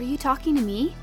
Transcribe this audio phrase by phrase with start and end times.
[0.00, 0.94] Are you talking to me?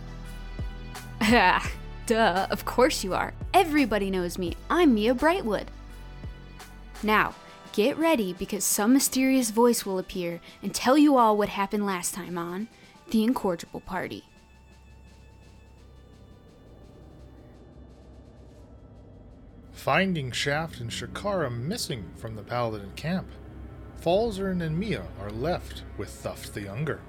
[1.21, 1.71] Ah,
[2.07, 3.31] duh, of course you are.
[3.53, 4.55] Everybody knows me.
[4.71, 5.67] I'm Mia Brightwood.
[7.03, 7.35] Now,
[7.73, 12.15] get ready because some mysterious voice will appear and tell you all what happened last
[12.15, 12.69] time on
[13.11, 14.23] The Incorrigible Party.
[19.73, 23.27] Finding Shaft and Shakara missing from the Paladin camp,
[24.01, 26.99] Falzaren and Mia are left with Thuft the Younger,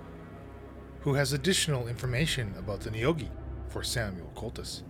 [1.09, 3.31] who has additional information about the Nyogi
[3.69, 4.83] for Samuel Coltis.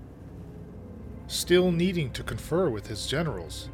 [1.29, 3.69] Still needing to confer with his generals,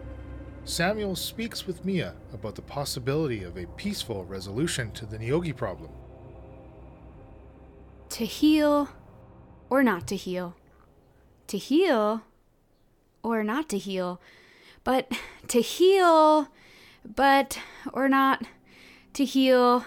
[0.67, 5.89] Samuel speaks with Mia about the possibility of a peaceful resolution to the Nyogi problem.
[8.11, 8.91] To heal
[9.71, 10.55] or not to heal.
[11.47, 12.25] To heal
[13.23, 14.21] or not to heal.
[14.85, 15.11] But
[15.49, 16.49] to heal,
[17.07, 17.59] but
[17.95, 18.43] or not
[19.15, 19.87] to heal.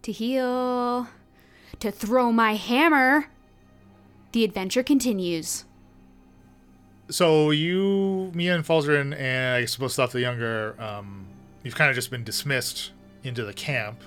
[0.00, 1.08] To heal.
[1.82, 3.26] To throw my hammer.
[4.30, 5.64] The adventure continues.
[7.10, 11.26] So you, Mia and Falzaren, and I suppose Thuft the Younger, um,
[11.64, 12.92] you've kind of just been dismissed
[13.24, 14.00] into the camp.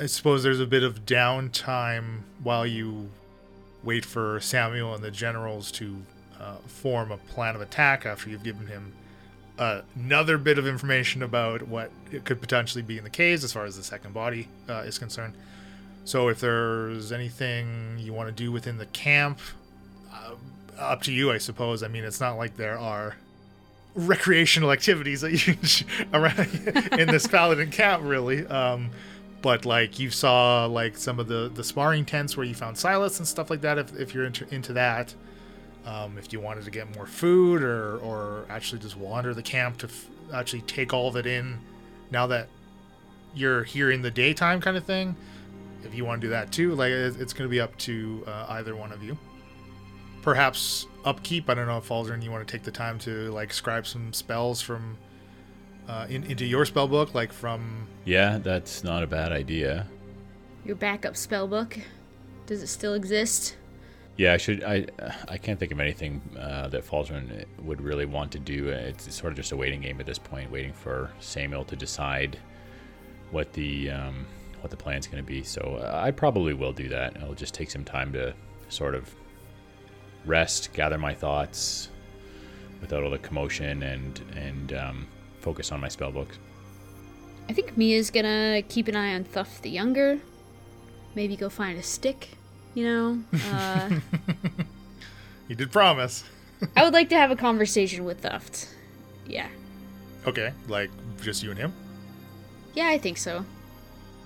[0.00, 3.10] I suppose there's a bit of downtime while you
[3.84, 6.02] wait for Samuel and the generals to
[6.40, 8.92] uh, form a plan of attack after you've given him
[9.56, 11.92] uh, another bit of information about what
[12.24, 15.34] could potentially be in the caves as far as the second body uh, is concerned.
[16.08, 19.40] So if there's anything you want to do within the camp,
[20.10, 20.36] uh,
[20.78, 21.82] up to you, I suppose.
[21.82, 23.16] I mean, it's not like there are
[23.94, 25.54] recreational activities that you
[26.14, 28.46] around in this paladin camp, really.
[28.46, 28.88] Um,
[29.42, 33.18] but like you saw like some of the the sparring tents where you found Silas
[33.18, 33.76] and stuff like that.
[33.76, 35.14] If, if you're into, into that,
[35.84, 39.76] um, if you wanted to get more food or or actually just wander the camp
[39.80, 41.58] to f- actually take all of it in,
[42.10, 42.48] now that
[43.34, 45.14] you're here in the daytime kind of thing.
[45.88, 48.46] If you want to do that too, like it's going to be up to uh,
[48.50, 49.16] either one of you.
[50.20, 51.48] Perhaps upkeep.
[51.48, 54.12] I don't know if Falzaren, you want to take the time to like scribe some
[54.12, 54.98] spells from
[55.88, 59.86] uh, in, into your spell book, like from Yeah, that's not a bad idea.
[60.64, 61.78] Your backup spell book.
[62.44, 63.56] Does it still exist?
[64.18, 64.62] Yeah, I should.
[64.64, 64.86] I
[65.28, 68.68] I can't think of anything uh, that Falzaren would really want to do.
[68.68, 72.38] It's sort of just a waiting game at this point, waiting for Samuel to decide
[73.30, 74.26] what the um,
[74.68, 75.42] what the plan's going to be.
[75.42, 77.16] So uh, I probably will do that.
[77.16, 78.34] It'll just take some time to
[78.68, 79.10] sort of
[80.26, 81.88] rest, gather my thoughts
[82.82, 85.06] without all the commotion, and and um,
[85.40, 86.38] focus on my spell books.
[87.48, 90.18] I think Mia's gonna keep an eye on Thuff the Younger.
[91.14, 92.28] Maybe go find a stick,
[92.74, 93.18] you know?
[93.50, 94.00] Uh,
[95.48, 96.24] you did promise.
[96.76, 98.68] I would like to have a conversation with Thuft.
[99.26, 99.48] Yeah.
[100.26, 100.90] Okay, like
[101.22, 101.72] just you and him.
[102.74, 103.46] Yeah, I think so.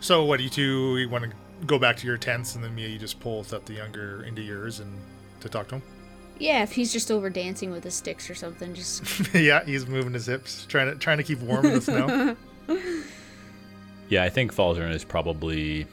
[0.03, 1.31] So what do you two you want to
[1.65, 4.43] go back to your tents and then Mia you just pull Thuft the Younger into
[4.43, 4.93] yours and
[5.41, 5.83] to talk to him?
[6.41, 10.13] Yeah, if he's just over dancing with his sticks or something, just yeah, he's moving
[10.13, 12.37] his hips, trying to trying to keep warm in the snow.
[14.09, 15.87] Yeah, I think Falzaren is probably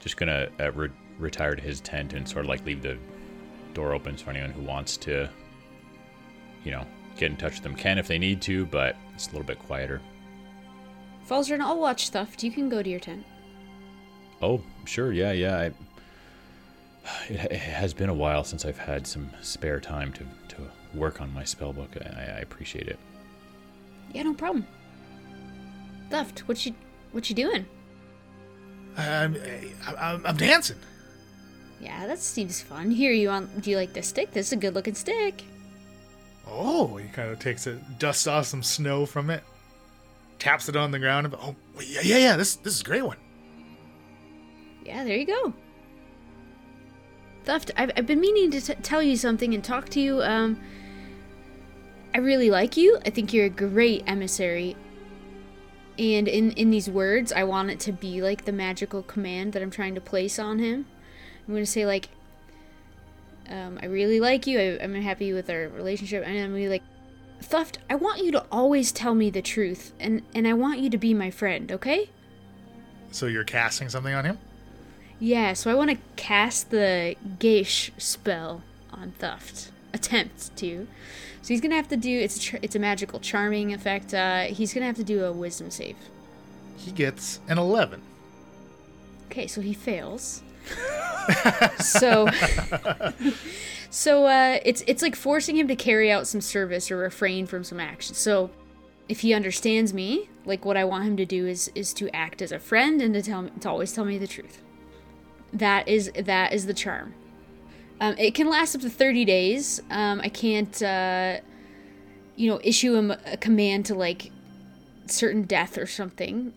[0.00, 0.88] just gonna uh, re-
[1.18, 2.96] retire to his tent and sort of like leave the
[3.74, 5.28] door open so anyone who wants to,
[6.64, 6.86] you know,
[7.18, 9.58] get in touch with them can if they need to, but it's a little bit
[9.58, 10.00] quieter.
[11.28, 12.42] Falzaren, I'll watch Thuft.
[12.42, 13.24] You can go to your tent.
[14.40, 15.56] Oh, sure, yeah, yeah.
[15.58, 15.64] I,
[17.28, 20.62] it, it has been a while since I've had some spare time to, to
[20.94, 21.90] work on my spell book.
[22.00, 22.98] I, I appreciate it.
[24.12, 24.66] Yeah, no problem.
[26.10, 26.74] Thuft, what you
[27.12, 27.66] what you doing?
[28.96, 29.36] I'm,
[29.98, 30.76] I'm I'm dancing.
[31.80, 32.90] Yeah, that seems fun.
[32.90, 33.50] Here, you on?
[33.60, 34.32] Do you like this stick?
[34.32, 35.42] This is a good looking stick.
[36.46, 39.42] Oh, he kind of takes it, dusts off some snow from it,
[40.38, 41.26] taps it on the ground.
[41.26, 42.36] And, oh, yeah, yeah, yeah.
[42.36, 43.16] This this is a great one.
[44.84, 45.52] Yeah, there you go.
[47.44, 50.22] Thuft, I've, I've been meaning to t- tell you something and talk to you.
[50.22, 50.60] Um,
[52.14, 52.98] I really like you.
[53.04, 54.76] I think you're a great emissary.
[55.98, 59.62] And in, in these words, I want it to be like the magical command that
[59.62, 60.86] I'm trying to place on him.
[61.46, 62.08] I'm going to say, like,
[63.48, 64.58] um, I really like you.
[64.58, 66.24] I, I'm happy with our relationship.
[66.26, 66.82] And I'm going to be like,
[67.42, 69.92] Thuft, I want you to always tell me the truth.
[70.00, 72.10] And, and I want you to be my friend, okay?
[73.12, 74.38] So you're casting something on him?
[75.18, 78.62] Yeah, so I want to cast the Geas spell
[78.92, 79.70] on Thuft.
[79.94, 80.86] Attempt to.
[81.40, 84.12] So he's gonna have to do it's a tr- it's a magical charming effect.
[84.12, 85.96] Uh, he's gonna have to do a Wisdom save.
[86.76, 88.02] He gets an eleven.
[89.26, 90.42] Okay, so he fails.
[91.78, 92.28] so,
[93.90, 97.64] so uh, it's it's like forcing him to carry out some service or refrain from
[97.64, 98.14] some action.
[98.14, 98.50] So,
[99.08, 102.42] if he understands me, like what I want him to do is is to act
[102.42, 104.62] as a friend and to tell to always tell me the truth.
[105.52, 107.14] That is that is the charm.
[108.00, 109.80] Um, it can last up to 30 days.
[109.90, 111.38] Um, I can't, uh,
[112.36, 114.32] you know, issue him a command to like
[115.06, 116.52] certain death or something,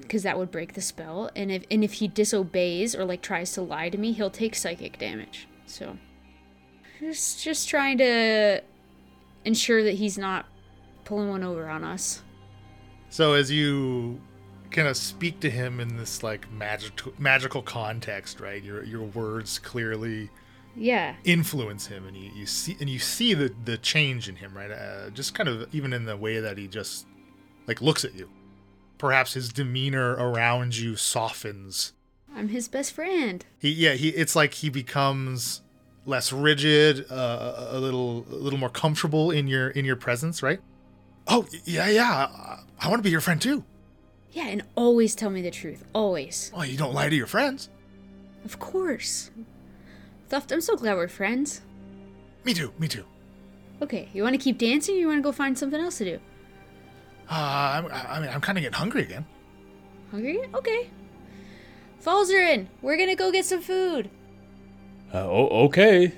[0.00, 1.30] because that would break the spell.
[1.36, 4.54] And if and if he disobeys or like tries to lie to me, he'll take
[4.54, 5.46] psychic damage.
[5.66, 5.98] So,
[7.00, 8.62] just just trying to
[9.44, 10.46] ensure that he's not
[11.04, 12.22] pulling one over on us.
[13.10, 14.20] So as you
[14.70, 18.62] kind of speak to him in this like magical magical context, right?
[18.62, 20.30] Your your words clearly
[20.76, 21.14] Yeah.
[21.24, 24.70] influence him, and you, you see and you see the the change in him, right?
[24.70, 27.06] Uh, just kind of even in the way that he just
[27.66, 28.28] like looks at you.
[28.98, 31.92] Perhaps his demeanor around you softens.
[32.34, 33.44] I'm his best friend.
[33.58, 35.60] He yeah he it's like he becomes
[36.06, 40.60] less rigid, uh, a little a little more comfortable in your in your presence, right?
[41.26, 43.64] Oh yeah yeah, I, want to be your friend too.
[44.32, 45.84] Yeah, and always tell me the truth.
[45.94, 46.50] Always.
[46.54, 47.68] Oh, you don't lie to your friends.
[48.44, 49.30] Of course.
[50.28, 51.60] Thuft, I'm so glad we're friends.
[52.44, 52.72] Me too.
[52.78, 53.04] Me too.
[53.80, 56.04] Okay, you want to keep dancing or you want to go find something else to
[56.04, 56.20] do?
[57.30, 59.24] Uh, I'm, I mean, I'm kind of getting hungry again.
[60.10, 60.40] Hungry?
[60.52, 60.90] Okay.
[62.04, 62.66] Falzaren.
[62.82, 64.10] We're gonna go get some food.
[65.14, 66.12] Uh, o- okay.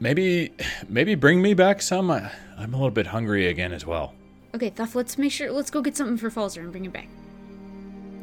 [0.00, 0.52] Maybe,
[0.88, 2.10] maybe bring me back some.
[2.10, 4.14] I, I'm a little bit hungry again as well.
[4.54, 5.50] Okay, Thuff, let's make sure.
[5.50, 7.08] Let's go get something for Falzer and bring it back.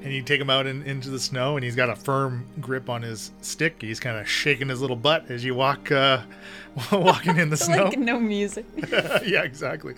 [0.03, 2.89] And you take him out in, into the snow, and he's got a firm grip
[2.89, 3.81] on his stick.
[3.81, 6.21] He's kind of shaking his little butt as you walk, uh,
[6.91, 7.85] walking in the snow.
[7.85, 8.65] like no music.
[9.25, 9.95] yeah, exactly.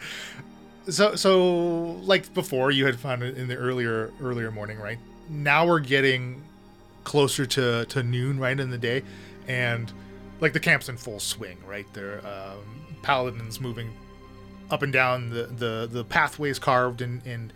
[0.90, 4.98] So, so like before, you had found it in the earlier earlier morning, right?
[5.30, 6.42] Now we're getting
[7.08, 9.02] closer to to noon, right in the day,
[9.48, 9.92] and
[10.42, 11.88] like the camp's in full swing, right?
[11.94, 12.60] There, um,
[13.02, 13.90] paladins moving
[14.70, 17.54] up and down the the the pathways carved, and and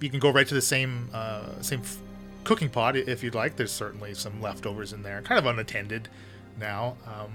[0.00, 1.98] you can go right to the same uh, same f-
[2.42, 3.54] cooking pot if you'd like.
[3.56, 6.08] There's certainly some leftovers in there, kind of unattended
[6.58, 6.96] now.
[7.06, 7.32] Um,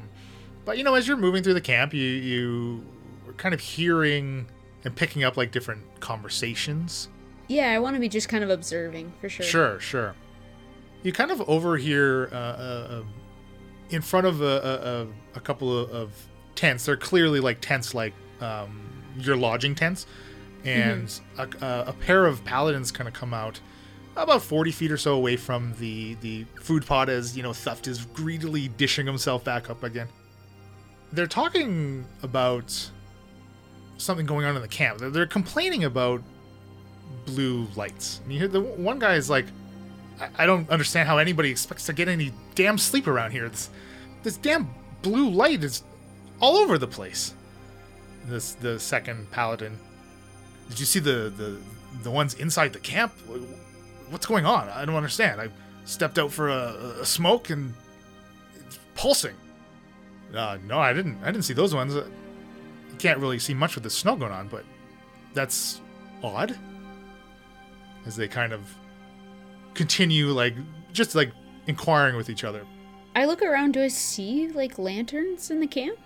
[0.66, 2.86] but you know, as you're moving through the camp, you you
[3.28, 4.48] are kind of hearing
[4.84, 7.08] and picking up like different conversations.
[7.48, 9.46] yeah, I want to be just kind of observing for sure.
[9.46, 10.14] Sure, sure.
[11.04, 13.04] You kind of overhear uh, uh, uh,
[13.90, 16.86] in front of a, a, a couple of, of tents.
[16.86, 18.82] They're clearly like tents, like um,
[19.18, 20.06] your lodging tents,
[20.64, 23.60] and a, a, a pair of paladins kind of come out
[24.16, 27.88] about 40 feet or so away from the the food pot as you know Thuft
[27.88, 30.08] is greedily dishing himself back up again.
[31.12, 32.92] They're talking about
[33.98, 35.00] something going on in the camp.
[35.00, 36.22] They're, they're complaining about
[37.26, 38.20] blue lights.
[38.24, 39.46] And you hear the one guy is like
[40.38, 43.50] I, don't understand how anybody expects to get any damn sleep around here.
[43.50, 43.70] This
[44.24, 45.84] this damn blue light is
[46.40, 47.34] all over the place.
[48.26, 49.78] This the second paladin.
[50.70, 51.60] Did you see the the
[52.04, 53.14] the ones inside the camp?
[54.10, 54.70] What's going on?
[54.70, 55.42] I don't understand.
[55.42, 55.50] I
[55.86, 57.74] stepped out for a, a smoke and
[58.56, 59.36] it's pulsing.
[60.34, 61.96] Uh, no i didn't i didn't see those ones.
[61.96, 62.08] Uh,
[62.90, 64.64] you can't really see much with the snow going on but
[65.34, 65.82] that's
[66.24, 66.58] odd.
[68.06, 68.62] As they kind of
[69.74, 70.56] continue like
[70.92, 71.32] just like
[71.68, 72.66] inquiring with each other
[73.16, 73.74] I look around.
[73.74, 76.00] Do I see like lanterns in the camp?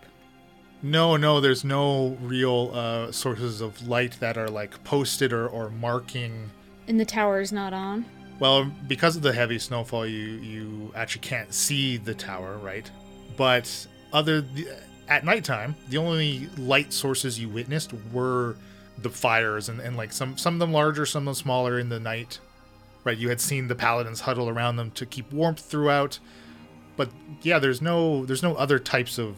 [0.82, 5.70] No, no, there's no real uh, sources of light that are like posted or, or
[5.70, 6.52] marking.
[6.88, 8.06] And the tower is not on.
[8.40, 12.90] Well, because of the heavy snowfall, you you actually can't see the tower, right?
[13.36, 14.68] But other th-
[15.08, 18.58] at nighttime, the only light sources you witnessed were
[19.00, 21.90] the fires and, and like some some of them larger, some of them smaller in
[21.90, 22.40] the night.
[23.08, 26.20] Right, you had seen the paladins huddle around them to keep warmth throughout.
[26.98, 27.10] But
[27.42, 29.38] yeah, there's no there's no other types of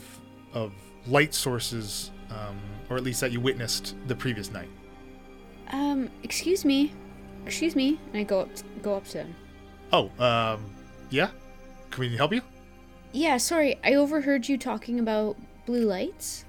[0.53, 0.73] of
[1.05, 2.59] light sources, um,
[2.89, 4.69] or at least that you witnessed the previous night.
[5.69, 6.91] Um, excuse me,
[7.45, 7.99] excuse me.
[8.11, 8.49] And I go up,
[8.81, 9.35] go up to him.
[9.93, 10.65] Oh, um,
[11.11, 11.29] yeah.
[11.91, 12.41] Can we help you?
[13.11, 13.79] Yeah, sorry.
[13.83, 16.43] I overheard you talking about blue lights.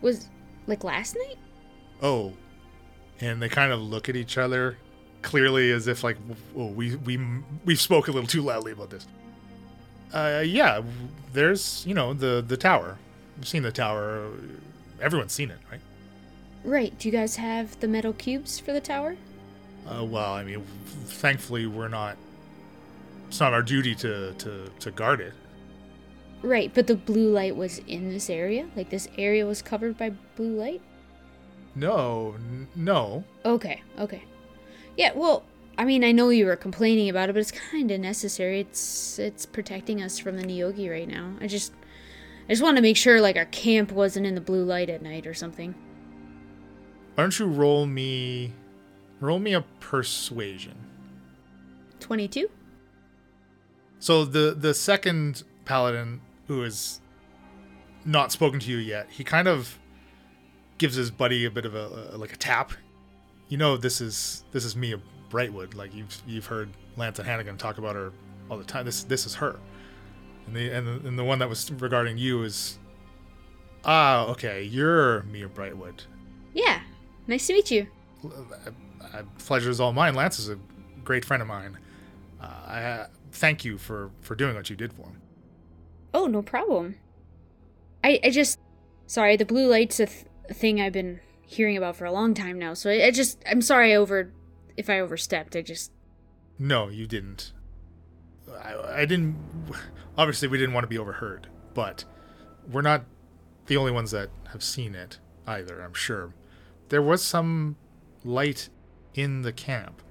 [0.00, 0.30] Was
[0.66, 1.38] like last night?
[2.02, 2.32] Oh,
[3.20, 4.78] and they kind of look at each other,
[5.22, 6.16] clearly as if like,
[6.56, 7.18] oh, we we
[7.64, 9.06] we've spoke a little too loudly about this.
[10.12, 10.82] Uh, yeah,
[11.32, 12.98] there's you know the the tower.
[13.36, 14.30] We've seen the tower.
[15.00, 15.80] Everyone's seen it, right?
[16.64, 16.98] Right.
[16.98, 19.16] Do you guys have the metal cubes for the tower?
[19.86, 20.64] Uh, well, I mean,
[21.06, 22.16] thankfully we're not.
[23.28, 25.34] It's not our duty to to to guard it.
[26.42, 28.68] Right, but the blue light was in this area?
[28.76, 30.80] Like this area was covered by blue light?
[31.74, 33.24] No, n- no.
[33.44, 34.22] Okay, okay.
[34.96, 35.44] Yeah, well,
[35.78, 38.60] I mean, I know you were complaining about it, but it's kind of necessary.
[38.60, 41.34] It's it's protecting us from the Nyogi right now.
[41.40, 41.72] I just
[42.48, 45.02] I just want to make sure like our camp wasn't in the blue light at
[45.02, 45.74] night or something.
[47.14, 48.52] Why don't you roll me,
[49.20, 50.76] roll me a persuasion?
[52.00, 52.48] 22?
[53.98, 57.00] So the the second paladin who is
[58.04, 59.78] not spoken to you yet, he kind of
[60.78, 62.72] gives his buddy a bit of a, a like a tap.
[63.48, 65.00] You know, this is this is Mia
[65.30, 65.74] Brightwood.
[65.74, 68.12] Like you've you've heard Lance and Hannigan talk about her
[68.50, 68.84] all the time.
[68.84, 69.56] This this is her.
[70.46, 72.78] And the and the, and the one that was regarding you is
[73.84, 76.02] ah okay, you're Mia Brightwood.
[76.54, 76.80] Yeah,
[77.26, 77.86] nice to meet you.
[78.24, 80.14] I, I, pleasure is all mine.
[80.14, 80.58] Lance is a
[81.04, 81.78] great friend of mine.
[82.40, 85.20] Uh, I thank you for for doing what you did for him.
[86.14, 86.96] Oh, no problem.
[88.02, 88.58] I I just
[89.06, 89.36] sorry.
[89.36, 92.74] The blue light's a th- thing I've been hearing about for a long time now.
[92.74, 94.32] So I, I just I'm sorry I over
[94.76, 95.56] if I overstepped.
[95.56, 95.92] I just
[96.58, 97.52] No, you didn't.
[98.62, 99.36] I, I didn't.
[100.18, 102.04] Obviously, we didn't want to be overheard, but
[102.70, 103.04] we're not
[103.66, 105.80] the only ones that have seen it either.
[105.80, 106.34] I'm sure
[106.88, 107.76] there was some
[108.24, 108.68] light
[109.14, 110.02] in the camp.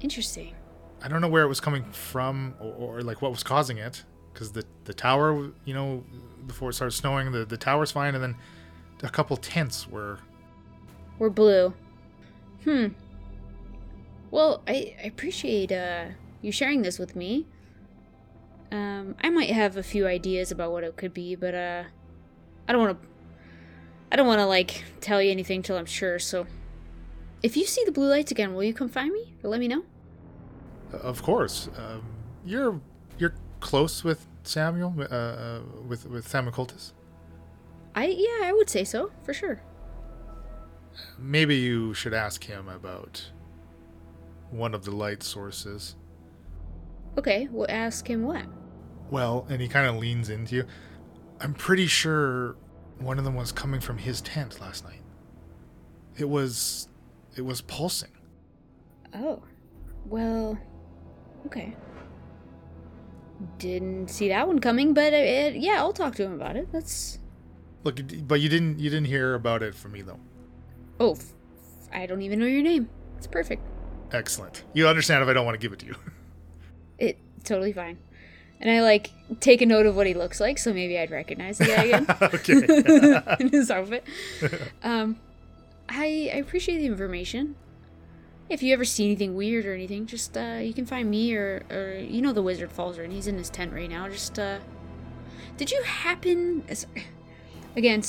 [0.00, 0.54] interesting.
[1.02, 4.04] I don't know where it was coming from or, or like what was causing it,
[4.32, 6.04] because the the tower, you know,
[6.46, 8.36] before it started snowing, the the tower's fine, and then
[9.02, 10.18] a couple tents were.
[11.20, 11.74] We're blue.
[12.64, 12.86] Hmm.
[14.30, 16.06] Well, I, I appreciate uh,
[16.40, 17.46] you sharing this with me.
[18.72, 21.84] Um, I might have a few ideas about what it could be, but uh,
[22.66, 23.08] I don't want to.
[24.10, 26.18] I don't want to like tell you anything till I'm sure.
[26.18, 26.46] So,
[27.42, 29.68] if you see the blue lights again, will you come find me or let me
[29.68, 29.84] know?
[30.90, 32.02] Of course, um,
[32.46, 32.80] you're
[33.18, 36.94] you're close with Samuel, uh, uh, with with Samuel Cultus.
[37.94, 39.60] I yeah, I would say so for sure.
[41.18, 43.30] Maybe you should ask him about
[44.50, 45.96] one of the light sources.
[47.18, 48.44] Okay, we'll ask him what.
[49.10, 50.64] Well, and he kind of leans into you.
[51.40, 52.56] I'm pretty sure
[52.98, 55.02] one of them was coming from his tent last night.
[56.16, 56.88] It was
[57.36, 58.10] it was pulsing.
[59.14, 59.42] Oh,
[60.06, 60.58] well,
[61.46, 61.76] okay.
[63.58, 66.70] Didn't see that one coming, but uh, uh, yeah, I'll talk to him about it.
[66.72, 67.18] That's
[67.84, 70.20] Look, but you didn't you didn't hear about it from me though.
[71.00, 71.18] Oh,
[71.92, 72.88] I don't even know your name.
[73.18, 73.62] It's perfect.
[74.12, 74.64] Excellent.
[74.72, 75.96] You understand if I don't want to give it to you.
[76.98, 77.96] It totally fine.
[78.60, 81.56] And I like take a note of what he looks like, so maybe I'd recognize
[81.56, 83.36] the guy again okay.
[83.40, 84.04] in his outfit.
[84.82, 85.18] Um,
[85.88, 87.56] I I appreciate the information.
[88.50, 91.64] If you ever see anything weird or anything, just uh, you can find me or
[91.70, 94.06] or you know the wizard falls Falzer, he's in his tent right now.
[94.10, 94.58] Just uh,
[95.56, 96.64] did you happen?
[97.76, 98.02] Again,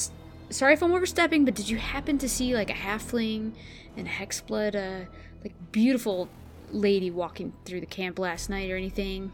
[0.51, 3.53] sorry if I'm overstepping, but did you happen to see like a halfling
[3.97, 5.09] and a hexblood, uh,
[5.43, 6.29] like beautiful
[6.71, 9.33] lady walking through the camp last night or anything?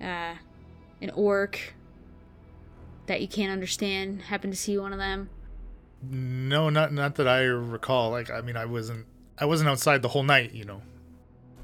[0.00, 0.34] Uh,
[1.02, 1.74] an orc
[3.06, 4.22] that you can't understand.
[4.22, 5.30] Happen to see one of them?
[6.02, 8.10] no, not not that I recall.
[8.10, 9.06] Like I mean, I wasn't
[9.38, 10.52] I wasn't outside the whole night.
[10.52, 10.82] You know.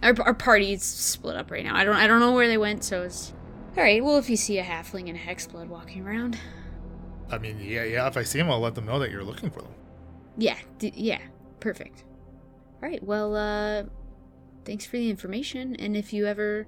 [0.02, 1.74] Our, our party's split up right now.
[1.74, 3.32] I don't I don't know where they went, so it's
[3.76, 4.02] all right.
[4.04, 6.38] Well, if you see a halfling and a hexblood walking around,
[7.30, 8.06] I mean, yeah, yeah.
[8.06, 9.72] If I see them, I'll let them know that you're looking for them.
[10.36, 11.20] yeah, d- yeah,
[11.60, 12.04] perfect.
[12.82, 13.02] All right.
[13.02, 13.84] Well, uh,
[14.64, 15.74] thanks for the information.
[15.76, 16.66] And if you ever,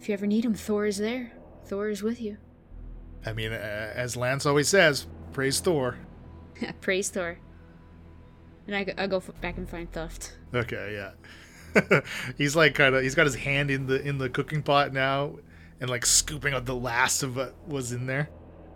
[0.00, 1.32] if you ever need him, Thor is there.
[1.66, 2.38] Thor is with you.
[3.24, 5.96] I mean, uh, as Lance always says, praise Thor.
[6.80, 7.38] Praise Thor.
[8.66, 10.32] And I, go- I go f- back and find Thuft.
[10.54, 12.00] Okay, yeah.
[12.38, 15.36] he's like kind of he's got his hand in the in the cooking pot now,
[15.80, 18.28] and like scooping out the last of what was in there.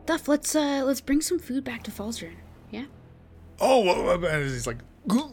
[0.07, 2.37] Thuft, let's uh let's bring some food back to Falzaren.
[2.71, 2.87] Yeah.
[3.61, 4.79] Oh, and he's like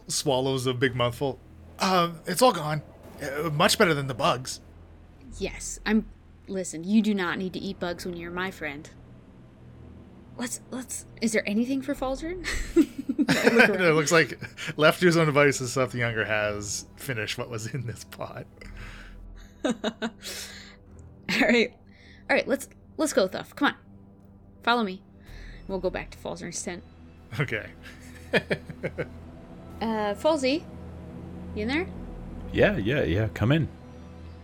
[0.07, 1.39] swallows a big mouthful.
[1.79, 2.81] Um, it's all gone.
[3.21, 4.61] Uh, much better than the bugs.
[5.37, 6.07] Yes, I'm.
[6.47, 8.89] Listen, you do not need to eat bugs when you're my friend.
[10.37, 11.05] Let's let's.
[11.21, 12.45] Is there anything for Falzaren?
[13.29, 14.39] I look it looks like
[14.77, 18.45] left to his own devices, Thuft the younger has finished what was in this pot.
[19.65, 19.73] all
[21.41, 21.71] right,
[22.29, 22.47] all right.
[22.47, 23.55] Let's let's go, Thuff.
[23.55, 23.75] Come on,
[24.63, 25.01] follow me.
[25.67, 26.83] We'll go back to Falzaren's tent.
[27.39, 27.67] Okay.
[29.81, 30.63] Uh, Falsey,
[31.55, 31.85] you in there?
[32.53, 33.27] Yeah, yeah, yeah.
[33.33, 33.67] Come in.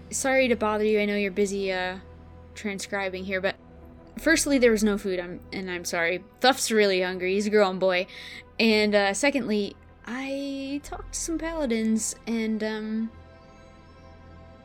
[0.09, 0.99] Sorry to bother you.
[0.99, 1.99] I know you're busy uh
[2.55, 3.55] transcribing here, but
[4.17, 5.17] firstly, there was no food.
[5.17, 6.25] I'm and I'm sorry.
[6.41, 7.35] Thuff's really hungry.
[7.35, 8.07] He's a grown boy,
[8.59, 13.11] and uh, secondly, I talked to some paladins, and um,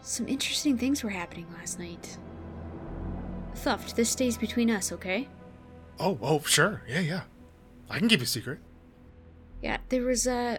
[0.02, 2.18] some interesting things were happening last night.
[3.54, 5.28] Thuft, this stays between us, okay?
[5.98, 6.82] Oh, oh, sure.
[6.88, 7.22] Yeah, yeah.
[7.88, 8.58] I can keep a secret.
[9.62, 10.58] Yeah, there was a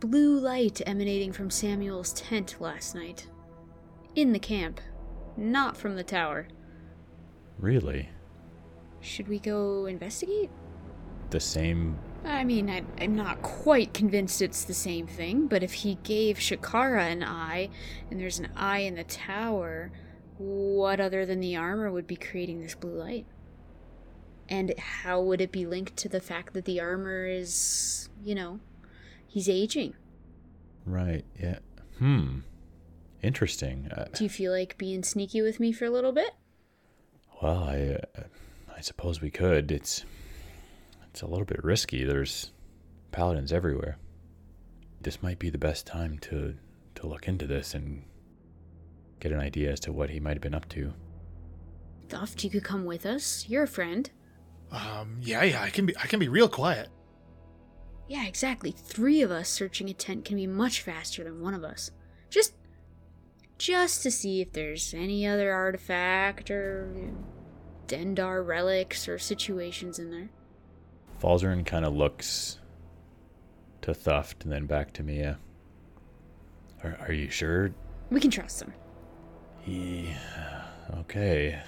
[0.00, 3.28] blue light emanating from Samuel's tent last night.
[4.14, 4.80] In the camp,
[5.36, 6.48] not from the tower.
[7.58, 8.08] Really?
[9.00, 10.50] Should we go investigate?
[11.30, 11.98] The same.
[12.24, 16.38] I mean, I, I'm not quite convinced it's the same thing, but if he gave
[16.38, 17.70] Shakara an eye,
[18.10, 19.92] and there's an eye in the tower,
[20.38, 23.26] what other than the armor would be creating this blue light?
[24.48, 28.60] And how would it be linked to the fact that the armor is, you know,
[29.26, 29.94] he's aging?
[30.86, 31.24] Right.
[31.38, 31.58] Yeah.
[31.98, 32.38] Hmm.
[33.22, 33.90] Interesting.
[33.94, 36.30] Uh, Do you feel like being sneaky with me for a little bit?
[37.42, 38.22] well, I uh,
[38.76, 39.70] I suppose we could.
[39.70, 40.04] It's
[41.10, 42.04] it's a little bit risky.
[42.04, 42.52] There's
[43.12, 43.98] paladins everywhere.
[45.00, 46.54] This might be the best time to
[46.96, 48.02] to look into this and
[49.20, 50.92] get an idea as to what he might have been up to.
[52.08, 53.44] Thuft, you could come with us.
[53.48, 54.08] You're a friend.
[54.70, 56.88] Um, yeah, yeah, I can be, I can be real quiet.
[58.08, 58.70] Yeah, exactly.
[58.70, 61.90] Three of us searching a tent can be much faster than one of us.
[62.30, 62.54] Just
[63.58, 66.88] just to see if there's any other artifact or
[67.88, 70.28] Dendar relics or situations in there.
[71.20, 72.58] Falzaren kind of looks
[73.82, 75.38] to Thuft and then back to Mia.
[76.84, 77.72] Are, are you sure
[78.10, 78.72] We can trust him.
[79.60, 80.14] He.
[81.00, 81.60] Okay.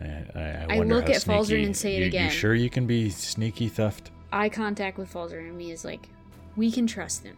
[0.00, 2.24] I, I, I wonder look at Falzaren sneaky- and say it you, again.
[2.26, 4.10] You sure you can be sneaky Thuft?
[4.32, 6.08] Eye contact with Falzer and me is like,
[6.56, 7.36] we can trust them.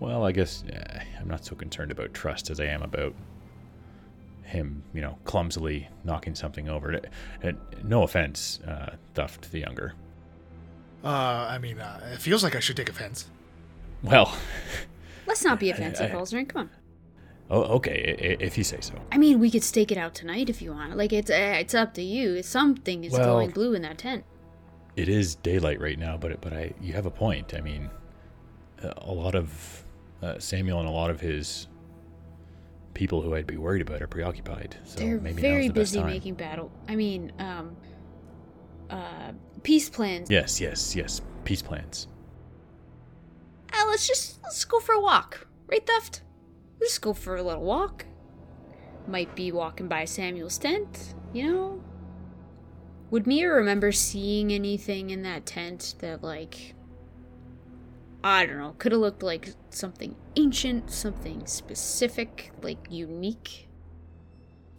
[0.00, 3.14] Well, I guess uh, I'm not so concerned about trust as I am about
[4.42, 7.00] him, you know, clumsily knocking something over.
[7.42, 7.52] Uh,
[7.84, 9.94] no offense, uh, Thuft the Younger.
[11.04, 11.08] Uh,
[11.50, 13.28] I mean, uh, it feels like I should take offense.
[14.02, 14.36] Well,
[15.26, 16.48] Let's not be offensive, I- Falzer.
[16.48, 16.70] Come on.
[17.52, 18.94] Oh, okay, if you say so.
[19.12, 20.96] I mean, we could stake it out tonight if you want.
[20.96, 22.42] Like it's uh, it's up to you.
[22.42, 24.24] Something is Well- glowing blue in that tent.
[24.96, 27.52] It is daylight right now, but but I you have a point.
[27.54, 27.90] I mean,
[28.82, 29.84] uh, a lot of
[30.22, 31.68] uh, Samuel and a lot of his
[32.94, 34.76] people who I'd be worried about are preoccupied.
[34.84, 36.70] So They're very the busy making battle.
[36.88, 37.76] I mean, um,
[38.88, 39.32] uh,
[39.62, 40.30] peace plans.
[40.30, 41.20] Yes, yes, yes.
[41.44, 42.08] Peace plans.
[43.74, 46.20] Uh, let's just let's go for a walk, right, Thuft?
[46.82, 48.06] Let's go for a little walk.
[49.06, 51.80] Might be walking by Samuel's tent, you know.
[53.12, 56.74] Would Mia remember seeing anything in that tent that, like,
[58.24, 63.68] I don't know, could have looked like something ancient, something specific, like unique?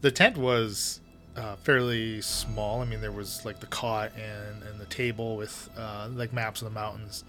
[0.01, 0.99] The tent was
[1.37, 2.81] uh, fairly small.
[2.81, 6.61] I mean, there was like the cot and, and the table with uh, like maps
[6.61, 7.23] of the mountains.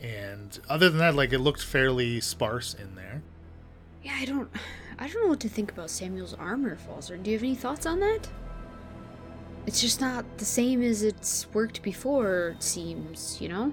[0.00, 3.22] And other than that, like it looked fairly sparse in there.
[4.02, 4.48] Yeah, I don't,
[4.98, 7.22] I don't know what to think about Samuel's armor, Falzer.
[7.22, 8.28] Do you have any thoughts on that?
[9.66, 12.54] It's just not the same as it's worked before.
[12.56, 13.72] It seems, you know.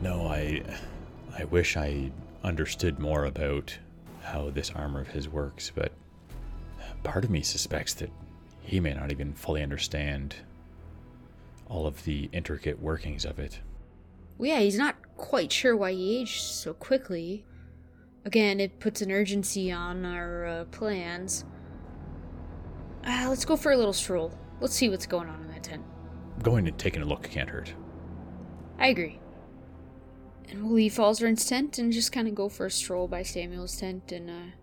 [0.00, 0.62] No, I
[1.36, 2.12] I wish I
[2.44, 3.76] understood more about
[4.22, 5.92] how this armor of his works, but
[7.02, 8.10] part of me suspects that
[8.62, 10.36] he may not even fully understand
[11.68, 13.60] all of the intricate workings of it.
[14.38, 17.44] Well, yeah, he's not quite sure why he aged so quickly.
[18.26, 21.44] Again, it puts an urgency on our uh, plans.
[23.04, 24.36] Uh, let's go for a little stroll.
[24.60, 25.84] Let's see what's going on in that tent.
[26.42, 27.72] Going and taking a look can't hurt.
[28.80, 29.20] I agree.
[30.48, 33.76] And we'll leave Falzaren's tent and just kind of go for a stroll by Samuel's
[33.76, 34.54] tent and uh,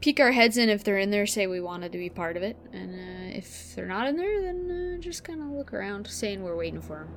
[0.00, 2.42] peek our heads in if they're in there, say we wanted to be part of
[2.42, 2.56] it.
[2.72, 6.42] And uh, if they're not in there, then uh, just kind of look around, saying
[6.42, 7.08] we're waiting for them.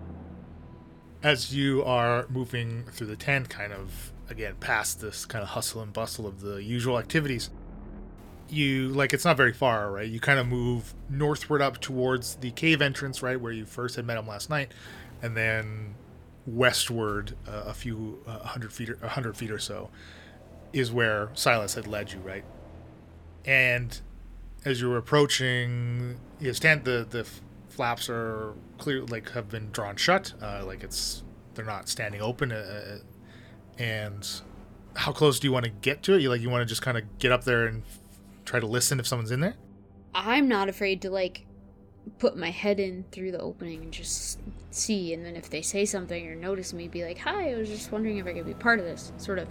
[1.24, 5.82] As you are moving through the tent, kind of again past this kind of hustle
[5.82, 7.50] and bustle of the usual activities,
[8.50, 10.10] you like it's not very far, right?
[10.10, 14.06] You kind of move northward up towards the cave entrance, right, where you first had
[14.06, 14.72] met him last night,
[15.22, 15.96] and then
[16.46, 19.90] westward uh, a few uh, hundred feet, or, a hundred feet or so,
[20.74, 22.44] is where Silas had led you, right?
[23.46, 24.00] And
[24.66, 27.26] as you were approaching his tent, the the
[27.70, 32.52] flaps are clear, like have been drawn shut, uh, like it's they're not standing open.
[33.78, 34.28] And
[34.96, 36.22] how close do you want to get to it?
[36.22, 38.00] You like you want to just kind of get up there and f-
[38.46, 39.56] try to listen if someone's in there?
[40.14, 41.46] I'm not afraid to like
[42.20, 44.40] put my head in through the opening and just
[44.72, 47.70] see and then if they say something or notice me be like hi i was
[47.70, 49.48] just wondering if i could be part of this sort of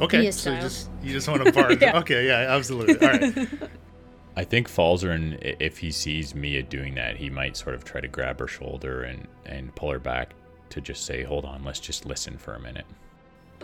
[0.00, 1.78] Okay, so you just you just want to barge.
[1.82, 1.98] Yeah.
[1.98, 3.00] Okay, yeah, absolutely.
[3.04, 3.48] All right.
[4.36, 8.06] I think Falzaren, if he sees Mia doing that, he might sort of try to
[8.06, 10.34] grab her shoulder and, and pull her back
[10.70, 12.86] to just say, hold on, let's just listen for a minute.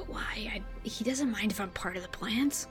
[0.07, 2.67] But why I, he doesn't mind if i'm part of the plans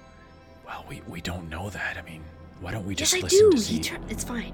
[0.65, 1.97] Well, we, we don't know that.
[1.97, 2.23] I mean,
[2.61, 3.73] why don't we yes just i listen do to see?
[3.75, 4.53] he tr- it's fine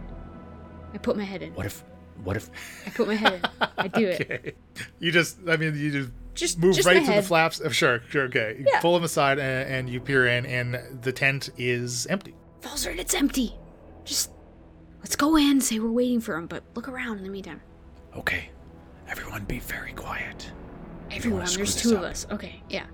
[0.94, 1.84] i put my head in what if,
[2.24, 2.50] what if,
[2.86, 4.58] i put my head in i do it
[5.00, 7.60] You just, I mean, you just just move just right through the flaps.
[7.64, 8.56] Oh, sure, sure, okay.
[8.60, 8.80] You Yeah.
[8.80, 12.34] pull them aside and, and you peer in, and the tent is empty.
[12.62, 13.54] Falzer, it's empty
[14.06, 14.32] just
[15.02, 17.62] let's go in say we're waiting for him but look around in the meantime
[18.16, 18.50] okay,
[19.08, 20.52] everyone be very quiet.
[21.12, 22.12] Everyone screw there's this two of up.
[22.12, 22.86] us okay yeah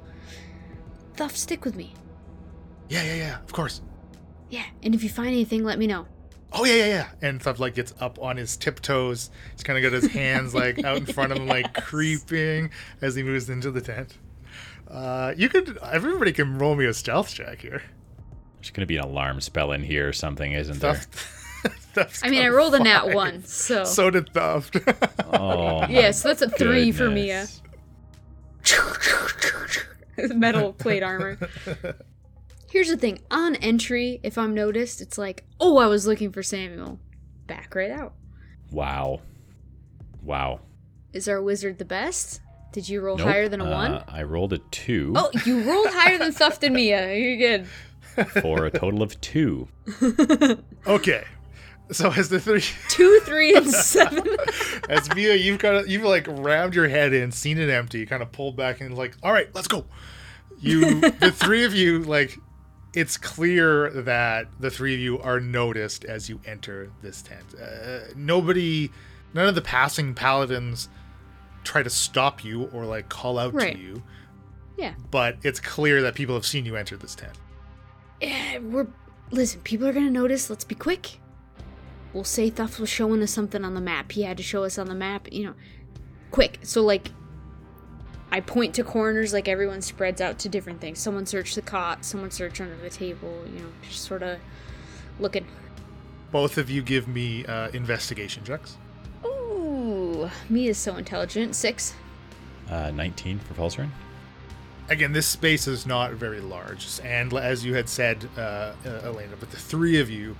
[1.15, 1.93] Thuff, stick with me
[2.89, 3.39] Yeah, yeah, yeah.
[3.39, 3.81] Of course.
[4.49, 6.05] Yeah, and if you find anything, let me know.
[6.53, 7.07] Oh yeah, yeah, yeah.
[7.21, 9.29] And stuff like gets up on his tiptoes.
[9.53, 12.69] He's kind of got his hands like out in front of him, like creeping
[13.01, 14.17] as he moves into the tent.
[14.89, 15.77] Uh, you could.
[15.83, 17.81] Everybody can roll me a stealth check here.
[18.57, 20.93] There's going to be an alarm spell in here or something, isn't there?
[20.93, 22.21] Thuft.
[22.23, 23.83] I mean, I got rolled a nat one, so.
[23.83, 24.81] So did Thuft.
[25.37, 27.47] Oh, my yeah, so that's a three for Mia.
[28.65, 29.79] Goodness.
[30.35, 31.37] Metal plate armor.
[32.71, 36.43] Here's the thing on entry, if I'm noticed, it's like, oh, I was looking for
[36.43, 36.99] Samuel.
[37.47, 38.13] Back right out.
[38.71, 39.21] Wow.
[40.23, 40.61] Wow.
[41.13, 42.41] Is our wizard the best?
[42.73, 43.27] Did you roll Nope.
[43.27, 44.03] higher than a Uh, one?
[44.07, 47.13] I rolled a two Oh, you rolled higher than Thuft and Mia.
[47.15, 47.67] You're good.
[48.41, 49.67] for a total of two.
[50.87, 51.23] okay.
[51.91, 54.27] So as the three, Two, three, and seven.
[54.89, 58.23] as Mia, you've kind of you've like rammed your head in, seen it empty, kind
[58.23, 59.85] of pulled back and like, all right, let's go.
[60.59, 62.39] You, the three of you, like,
[62.93, 67.43] it's clear that the three of you are noticed as you enter this tent.
[67.61, 68.89] Uh, nobody,
[69.33, 70.87] none of the passing paladins
[71.65, 73.75] try to stop you or like call out Right.
[73.75, 74.01] to you,
[74.77, 74.93] yeah.
[75.11, 77.33] but it's clear that people have seen you enter this tent.
[78.21, 78.87] Yeah, we're
[79.31, 79.59] listen.
[79.61, 80.49] People are gonna notice.
[80.49, 81.19] Let's be quick.
[82.15, 84.13] We'll say Thuff was showing us something on the map.
[84.13, 85.27] He had to show us on the map.
[85.33, 85.53] You know,
[86.31, 86.59] quick.
[86.63, 87.11] So like,
[88.31, 89.33] I point to corners.
[89.33, 90.97] Like everyone spreads out to different things.
[90.97, 92.05] Someone search the cot.
[92.05, 93.43] Someone search under the table.
[93.53, 94.39] You know, just sort of
[95.19, 95.45] looking.
[96.31, 98.77] Both of you give me uh, investigation checks.
[99.25, 101.53] Ooh, me is so intelligent.
[101.53, 101.95] Six.
[102.69, 103.89] Uh, 19 for Falzaren.
[104.87, 109.35] again, this space is not very large, and as you had said, uh, uh, Elena,
[109.39, 110.35] but the three of you,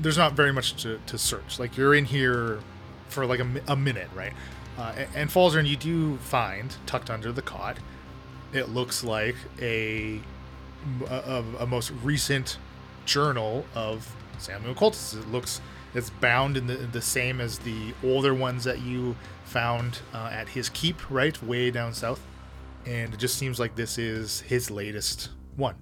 [0.00, 1.58] there's not very much to, to search.
[1.58, 2.60] Like you're in here
[3.08, 4.32] for like a, a minute, right?
[4.78, 7.78] Uh, a- and Falzaren, you do find tucked under the cot.
[8.52, 10.20] It looks like a
[11.08, 12.58] a, a most recent
[13.04, 15.14] journal of Samuel Coltis.
[15.14, 15.60] It looks
[15.94, 20.48] it's bound in the the same as the older ones that you found uh, at
[20.48, 22.20] his keep, right, way down south
[22.86, 25.74] and it just seems like this is his latest one.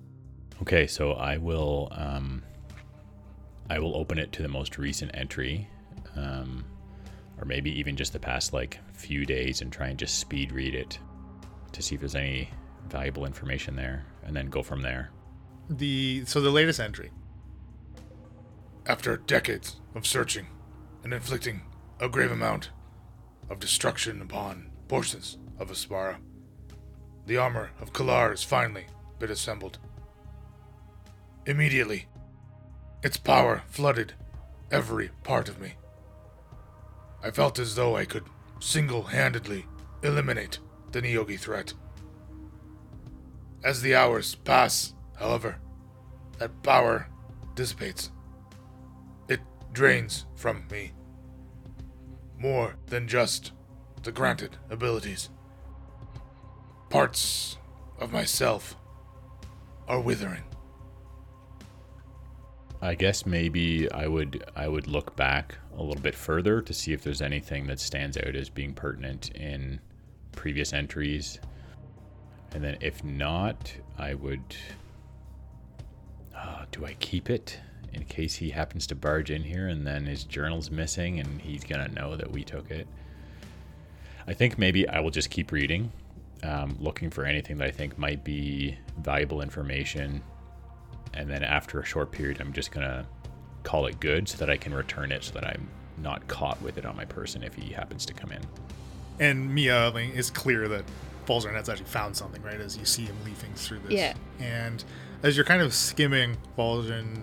[0.62, 2.42] Okay, so I will um,
[3.70, 5.68] I will open it to the most recent entry,
[6.16, 6.64] um,
[7.38, 10.74] or maybe even just the past like few days, and try and just speed read
[10.74, 10.98] it
[11.72, 12.50] to see if there's any
[12.88, 15.10] valuable information there, and then go from there.
[15.70, 17.10] The so the latest entry.
[18.86, 20.46] After decades of searching
[21.02, 21.62] and inflicting
[22.00, 22.70] a grave amount
[23.48, 26.16] of destruction upon portions of Aspara,
[27.26, 28.86] the armor of Kalar has finally
[29.18, 29.78] been assembled.
[31.46, 32.06] Immediately,
[33.04, 34.14] its power flooded
[34.70, 35.74] every part of me.
[37.22, 38.24] I felt as though I could
[38.60, 39.66] single handedly
[40.02, 40.58] eliminate
[40.90, 41.74] the Nyogi threat.
[43.62, 45.56] As the hours pass, however,
[46.38, 47.08] that power
[47.54, 48.10] dissipates.
[49.28, 49.40] It
[49.72, 50.92] drains from me.
[52.38, 53.52] More than just
[54.02, 55.28] the granted abilities.
[56.88, 57.58] Parts
[57.98, 58.76] of myself
[59.86, 60.44] are withering.
[62.82, 66.92] I guess maybe I would I would look back a little bit further to see
[66.92, 69.80] if there's anything that stands out as being pertinent in
[70.32, 71.40] previous entries.
[72.52, 74.54] And then if not, I would
[76.36, 77.58] uh, do I keep it
[77.92, 81.64] in case he happens to barge in here and then his journal's missing and he's
[81.64, 82.86] to know that we took it.
[84.26, 85.92] I think maybe I will just keep reading,
[86.42, 90.22] um, looking for anything that I think might be valuable information
[91.14, 93.06] and then after a short period i'm just going to
[93.62, 96.76] call it good so that i can return it so that i'm not caught with
[96.76, 98.42] it on my person if he happens to come in
[99.20, 100.84] And Mia like, is clear that
[101.26, 102.60] Falzaren has actually found something, right?
[102.60, 103.92] As you see him leafing through this.
[103.92, 104.14] Yeah.
[104.40, 104.84] And
[105.22, 107.22] as you're kind of skimming Falzaren,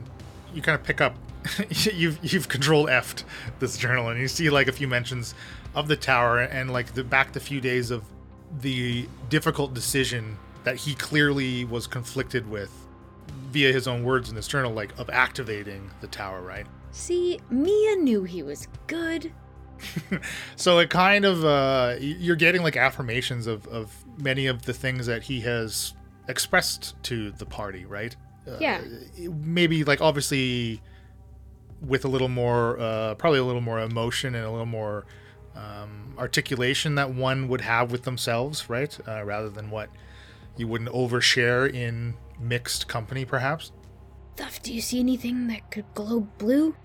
[0.54, 1.16] you kind of pick up.
[1.70, 3.24] you've you've control F'd
[3.60, 5.34] this journal, and you see like a few mentions
[5.76, 8.04] of the tower and like the back the few days of
[8.60, 12.72] the difficult decision that he clearly was conflicted with
[13.52, 16.66] via his own words in this journal, like of activating the tower, right?
[16.92, 19.32] See, Mia knew he was good.
[20.56, 25.08] So it kind of uh, you're getting like affirmations of, of many of the things
[25.08, 25.94] that he has
[26.28, 28.16] expressed to the party, right?
[28.48, 28.82] Uh, Yeah.
[29.18, 30.82] Maybe like obviously
[31.82, 35.06] with a little more, uh, probably a little more emotion and a little more
[35.56, 38.96] um, articulation that one would have with themselves, right?
[39.08, 39.90] Uh, rather than what
[40.58, 43.72] you wouldn't overshare in mixed company, perhaps.
[44.36, 46.76] Thuff, do you see anything that could glow blue?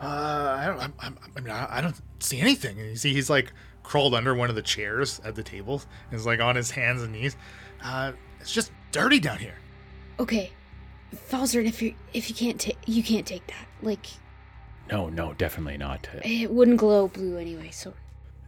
[0.00, 0.80] Uh, I don't.
[0.80, 2.78] I'm, I'm, I mean, I, I don't see anything.
[2.78, 5.82] And you see, he's like crawled under one of the chairs at the table.
[6.10, 7.36] And is like on his hands and knees.
[7.82, 9.54] Uh, it's just dirty down here.
[10.18, 10.50] Okay,
[11.30, 13.66] Falzaren, if you if you can't take you can't take that.
[13.82, 14.06] Like
[14.90, 16.08] No, no, definitely not.
[16.24, 17.70] It wouldn't glow blue anyway.
[17.70, 17.94] So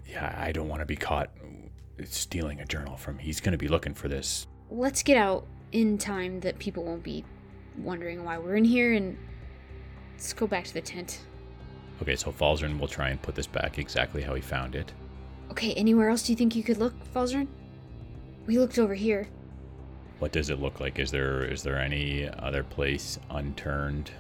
[0.07, 1.31] Yeah, I don't want to be caught
[2.05, 3.19] stealing a journal from.
[3.19, 4.47] He's going to be looking for this.
[4.71, 7.25] let's get out in time that people won't be
[7.79, 9.17] wondering why we're in here, and
[10.13, 11.21] let's go back to the tent.
[12.03, 14.93] Okay, so Falzaren will try and put this back exactly how he found it.
[15.51, 17.47] Okay, anywhere else do you think you could look, Falzaren?
[18.47, 19.29] We looked over here.
[20.19, 20.99] What does it look like?
[20.99, 24.11] Is there is there any other place unturned?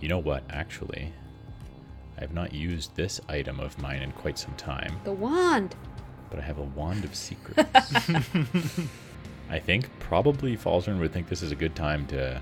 [0.00, 0.42] You know what?
[0.50, 1.12] Actually,
[2.16, 5.76] I have not used this item of mine in quite some time, The wand.
[6.28, 8.08] but I have a wand of secrets.
[9.50, 12.40] I think probably Falzaren would think this is a good time to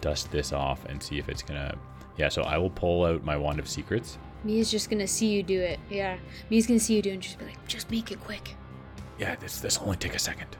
[0.00, 1.76] dust this off and see if it's gonna.
[2.16, 4.16] Yeah, so I will pull out my wand of secrets.
[4.44, 5.80] Mia's just gonna see you do it.
[5.90, 6.16] Yeah,
[6.50, 8.54] Mia's gonna see you do it and just be like, just make it quick.
[9.18, 10.56] Yeah, this this will only take a second.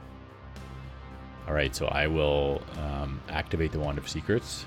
[1.46, 4.64] All right, so I will um, activate the wand of secrets.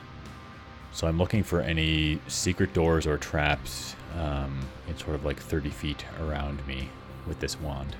[0.93, 5.69] So I'm looking for any secret doors or traps um, in sort of like 30
[5.69, 6.89] feet around me
[7.27, 7.95] with this wand.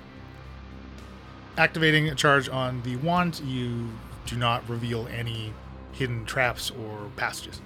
[1.58, 3.90] Activating a charge on the wand, you
[4.26, 5.54] do not reveal any
[5.94, 7.62] hidden traps or passages.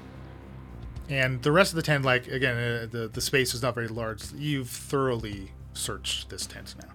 [1.09, 3.89] And the rest of the tent, like again, uh, the the space is not very
[3.89, 4.31] large.
[4.31, 6.89] You've thoroughly searched this tent now.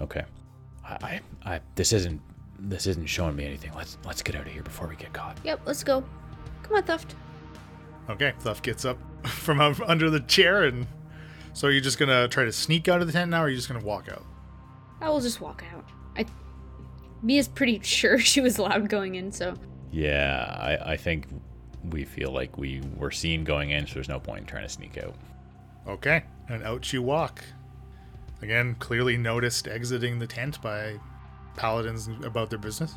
[0.00, 0.24] Okay,
[0.84, 2.20] I, I, I this isn't
[2.58, 3.72] this isn't showing me anything.
[3.74, 5.36] Let's let's get out of here before we get caught.
[5.44, 6.02] Yep, let's go.
[6.62, 7.14] Come on, Thuft.
[8.08, 10.86] Okay, Thuff gets up from under the chair, and
[11.52, 13.56] so you're just gonna try to sneak out of the tent now, or are you
[13.56, 14.24] just gonna walk out?
[15.00, 15.84] I will just walk out.
[17.22, 17.26] I.
[17.26, 19.54] Mia's pretty sure she was allowed going in, so.
[19.90, 21.26] Yeah, I, I think
[21.90, 24.68] we feel like we were seen going in, so there's no point in trying to
[24.68, 25.14] sneak out.
[25.86, 27.42] Okay, and out you walk.
[28.40, 30.98] Again, clearly noticed exiting the tent by
[31.56, 32.94] paladins about their business.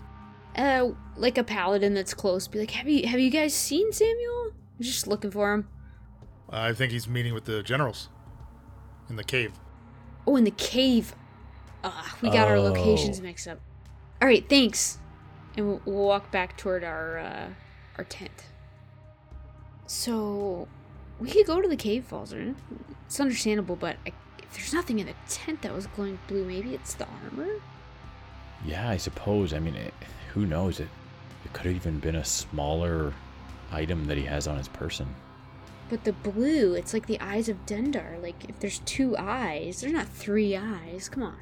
[0.55, 4.51] Uh, like a paladin that's close, be like, "Have you have you guys seen Samuel?"
[4.77, 5.67] I'm just looking for him.
[6.49, 8.09] I think he's meeting with the generals
[9.09, 9.51] in the cave.
[10.27, 11.13] Oh, in the cave.
[11.83, 13.23] Ah, we got our locations Oh.
[13.23, 13.59] mixed up.
[14.21, 14.99] All right, thanks.
[15.57, 17.49] And we'll, we'll walk back toward our uh,
[17.97, 18.45] our tent.
[19.87, 20.67] So
[21.19, 22.55] we could go to the cave, Falzer.
[23.05, 26.73] It's understandable, but I, if there's nothing in the tent that was glowing blue, maybe
[26.73, 27.61] it's the armor.
[28.65, 29.53] Yeah, I suppose.
[29.53, 29.93] I mean, it,
[30.33, 30.79] who knows?
[30.79, 30.89] It
[31.45, 33.13] it could have even been a smaller
[33.71, 35.07] item that he has on his person.
[35.89, 38.21] But the blue, it's like the eyes of Dendar.
[38.21, 41.07] Like if there's two eyes, there's not three eyes.
[41.09, 41.37] Come on.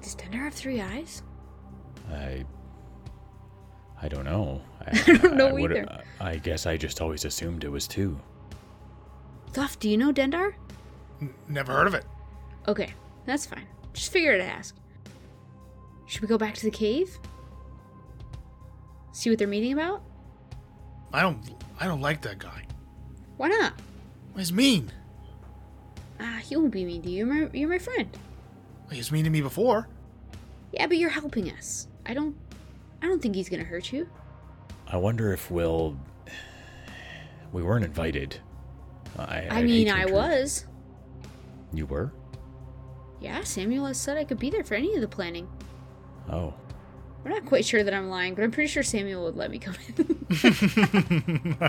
[0.00, 1.22] Does Dendar have three eyes?
[2.10, 2.44] I
[4.00, 4.60] I don't know.
[4.86, 6.02] I, don't know would- either.
[6.20, 8.18] I guess I just always assumed it was two.
[9.52, 10.54] Thuff, do you know Dendar?
[11.20, 12.04] N- never heard of it.
[12.66, 12.92] Okay,
[13.26, 13.66] that's fine.
[13.92, 14.74] Just figured I'd ask.
[16.06, 17.18] Should we go back to the cave?
[19.12, 20.02] See what they're meeting about?
[21.12, 21.38] I don't.
[21.78, 22.64] I don't like that guy.
[23.36, 23.74] Why not?
[24.36, 24.90] He's mean.
[26.20, 27.26] Ah, he won't be mean to you.
[27.26, 28.08] You're my, you're my friend.
[28.90, 29.88] He's mean to me before.
[30.72, 31.88] Yeah, but you're helping us.
[32.06, 32.36] I don't.
[33.00, 34.08] I don't think he's gonna hurt you.
[34.86, 35.96] I wonder if we'll.
[37.52, 38.38] We weren't invited.
[39.18, 40.64] I, I I'd mean, I was.
[41.72, 42.12] You were?
[43.20, 45.48] Yeah, Samuel has said I could be there for any of the planning.
[46.30, 46.54] Oh.
[47.22, 49.58] We're not quite sure that I'm lying, but I'm pretty sure Samuel would let me
[49.58, 51.56] come in.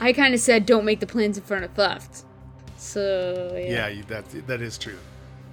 [0.00, 2.24] I kind of said, "Don't make the plans in front of Thuft."
[2.76, 3.88] So yeah.
[3.88, 4.98] Yeah, that that is true.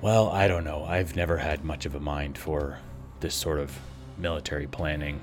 [0.05, 0.83] Well, I don't know.
[0.83, 2.77] I've never had much of a mind for
[3.21, 3.75] this sort of
[4.19, 5.19] military planning.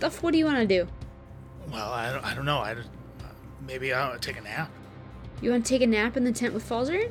[0.00, 0.88] Thuff, what do you want to do?
[1.70, 2.58] Well, I don't, I don't know.
[2.58, 2.88] I don't-
[3.64, 4.68] maybe I'll take a nap.
[5.40, 7.08] You want to take a nap in the tent with Falzer?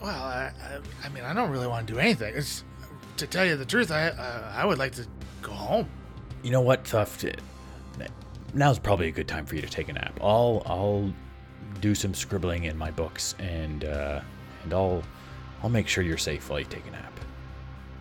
[0.00, 2.32] Well, I, I, I mean, I don't really want to do anything.
[2.36, 2.62] It's
[3.16, 3.90] to tell you the truth.
[3.90, 5.06] I uh, I would like to
[5.42, 5.88] go home.
[6.44, 7.40] You know what, Thuft?
[8.54, 10.16] Now's probably a good time for you to take a nap.
[10.22, 11.12] I'll I'll
[11.80, 14.20] do some scribbling in my books and uh,
[14.62, 15.02] and I'll
[15.62, 17.12] I'll make sure you're safe while you take a nap.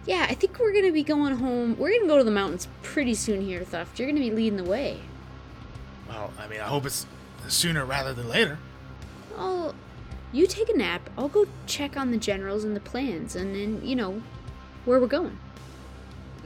[0.05, 1.77] Yeah, I think we're gonna be going home.
[1.77, 3.99] We're gonna go to the mountains pretty soon here, Thuft.
[3.99, 4.99] You're gonna be leading the way.
[6.07, 7.05] Well, I mean, I hope it's
[7.47, 8.57] sooner rather than later.
[9.37, 9.75] I'll.
[10.31, 11.09] You take a nap.
[11.17, 14.21] I'll go check on the generals and the plans, and then you know
[14.85, 15.37] where we're going.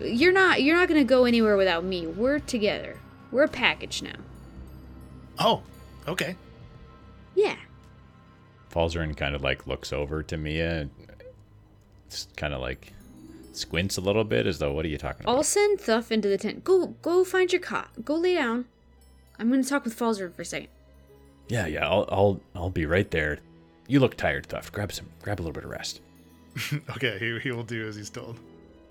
[0.02, 0.64] You're not.
[0.64, 2.08] You're not gonna go anywhere without me.
[2.08, 2.98] We're together.
[3.32, 4.16] We're a package now.
[5.40, 5.64] Oh,
[6.08, 6.36] okay.
[7.36, 7.56] Yeah.
[8.74, 10.92] Falzaren kind of like looks over to Mia, and
[12.08, 12.94] it's kind of like
[13.54, 16.28] squints a little bit as though, "What are you talking about?" I'll send Thuff into
[16.28, 16.64] the tent.
[16.64, 16.88] Go.
[17.02, 17.90] Go find your cot.
[18.04, 18.66] Go lay down.
[19.38, 20.70] I'm gonna talk with Falzer for a second.
[21.50, 23.40] Yeah, yeah, I'll I'll I'll be right there.
[23.88, 24.72] You look tired, Thuft.
[24.72, 26.02] Grab some, grab a little bit of rest.
[26.92, 28.40] okay, he, he will do as he's told.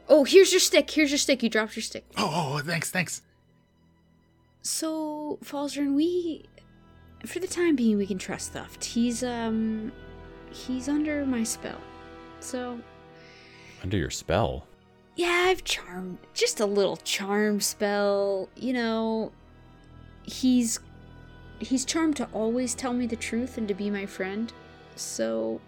[0.09, 0.91] Oh, here's your stick.
[0.91, 1.43] Here's your stick.
[1.43, 2.05] You dropped your stick.
[2.17, 3.23] Oh, oh, oh thanks, thanks.
[4.63, 6.45] So, Falzaren, we
[7.27, 8.85] for the time being we can trust Thuft.
[8.85, 9.93] He's um
[10.51, 11.81] he's under my spell.
[12.41, 12.79] So
[13.83, 14.67] Under your spell.
[15.17, 19.33] yeah, I've charmed just a little charm spell, you know.
[20.25, 20.79] He's
[21.59, 24.53] he's charmed to always tell me the truth and to be my friend.
[24.97, 25.61] So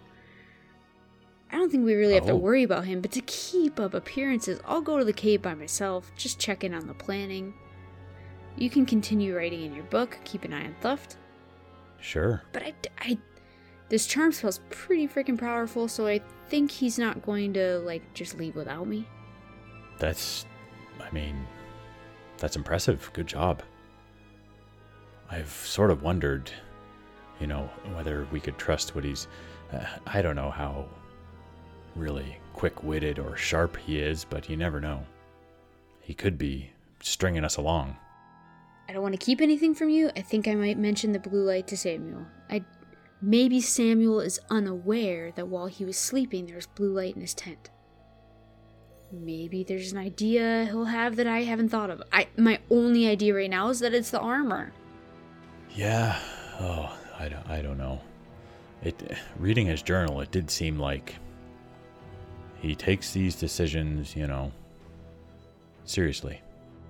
[1.51, 2.37] I don't think we really have to Oh.
[2.37, 6.11] worry about him, but to keep up appearances, I'll go to the cave by myself,
[6.17, 7.53] just check in on the planning.
[8.57, 11.15] You can continue writing in your book, keep an eye on Thuft.
[12.05, 12.43] Sure.
[12.51, 13.17] But I, I,
[13.89, 18.37] this charm spell's pretty freaking powerful, so I think he's not going to like just
[18.37, 19.07] leave without me.
[19.97, 20.45] That's,
[21.01, 21.47] I mean,
[22.37, 23.09] that's impressive.
[23.13, 23.63] Good job.
[25.31, 26.51] I've sort of wondered,
[27.39, 29.27] you know, whether we could trust what he's.
[29.73, 30.85] Uh, I don't know how
[31.95, 35.03] really quick witted or sharp he is, but you never know.
[36.01, 36.69] He could be
[37.01, 37.97] stringing us along.
[38.87, 40.11] I don't want to keep anything from you.
[40.15, 42.25] I think I might mention the blue light to Samuel.
[42.49, 42.63] I
[43.21, 47.69] maybe Samuel is unaware that while he was sleeping there's blue light in his tent.
[49.11, 52.03] Maybe there's an idea he'll have that I haven't thought of.
[52.11, 54.73] I my only idea right now is that it's the armor.
[55.73, 56.19] Yeah.
[56.59, 58.01] Oh, I don't, I don't know.
[58.83, 61.15] It reading his journal, it did seem like
[62.59, 64.51] he takes these decisions, you know,
[65.85, 66.41] seriously.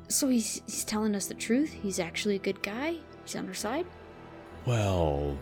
[0.08, 1.74] So he's he's telling us the truth.
[1.74, 2.96] He's actually a good guy.
[3.24, 3.86] He's on our side.
[4.66, 5.38] Well,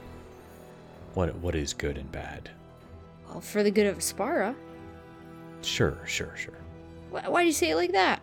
[1.14, 2.50] what what is good and bad?
[3.28, 4.56] Well, for the good of Aspara.
[5.62, 6.58] Sure, sure, sure.
[7.10, 8.22] Why, why do you say it like that?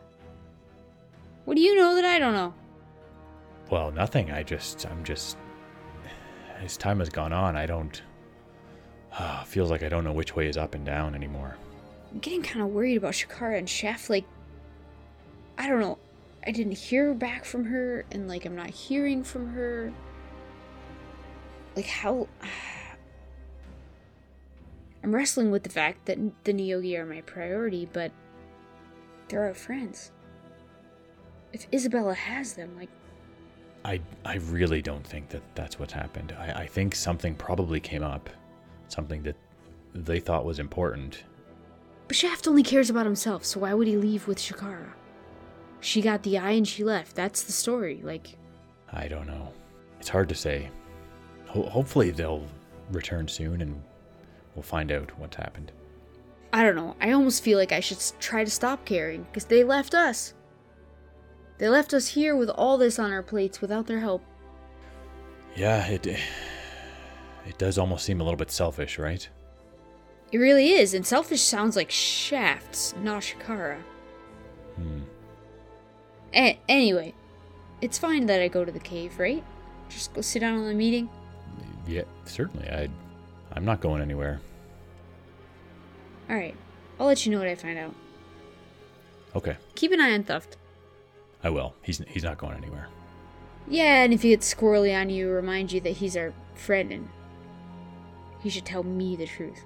[1.45, 2.55] What do you know that I don't know?
[3.71, 4.31] Well, nothing.
[4.31, 5.37] I just I'm just
[6.63, 8.03] as time has gone on, I don't
[9.19, 11.57] uh, feels like I don't know which way is up and down anymore.
[12.13, 14.11] I'm getting kind of worried about Shakara and Chef.
[14.11, 14.25] Like,
[15.59, 15.99] I don't know.
[16.47, 19.93] I didn't hear back from her, and like, I'm not hearing from her.
[21.77, 22.29] Like, how.
[25.03, 28.13] I'm wrestling with the fact that the Neogi are my priority, but
[29.29, 30.13] they're our friends.
[31.55, 32.91] If Isabella has them, like,
[33.85, 36.35] I I really don't think that that's what's happened.
[36.39, 38.29] I, I think something probably came up,
[38.89, 39.37] something that
[39.95, 41.25] they thought was important.
[42.07, 44.93] but Shaft only cares about himself, so why would he leave with Shakara?
[45.81, 47.17] She got the eye and she left.
[47.17, 48.01] That's the story.
[48.03, 48.37] Like,
[48.93, 49.53] I don't know.
[49.99, 50.71] It's hard to say.
[51.47, 52.47] Ho- hopefully they'll
[52.93, 53.83] return soon and
[54.55, 55.73] we'll find out what's happened.
[56.53, 56.97] I don't know.
[57.01, 60.35] I almost feel like I should try to stop caring because they left us.
[61.59, 64.23] They left us here with all this on our plates without their help.
[65.55, 69.29] Yeah, it it does almost seem a little bit selfish, right?
[70.33, 73.79] It really is, and selfish sounds like shafts, not Shakara.
[74.77, 75.01] Hmm.
[76.35, 77.15] A- anyway,
[77.81, 79.43] it's fine that I go to the cave, right?
[79.89, 81.09] Just go sit down on the meeting.
[81.87, 82.69] Yeah, certainly.
[82.69, 82.89] I
[83.53, 84.41] I'm not going anywhere.
[86.29, 86.55] All right,
[86.99, 87.95] I'll let you know what I find out.
[89.35, 90.57] Okay, Keep an eye on Thuft.
[91.43, 91.75] I will.
[91.83, 92.89] He's he's not going anywhere.
[93.69, 97.09] Yeah, and if he gets squirrely on you, remind you that he's our friend and
[98.43, 99.65] he should tell me the truth.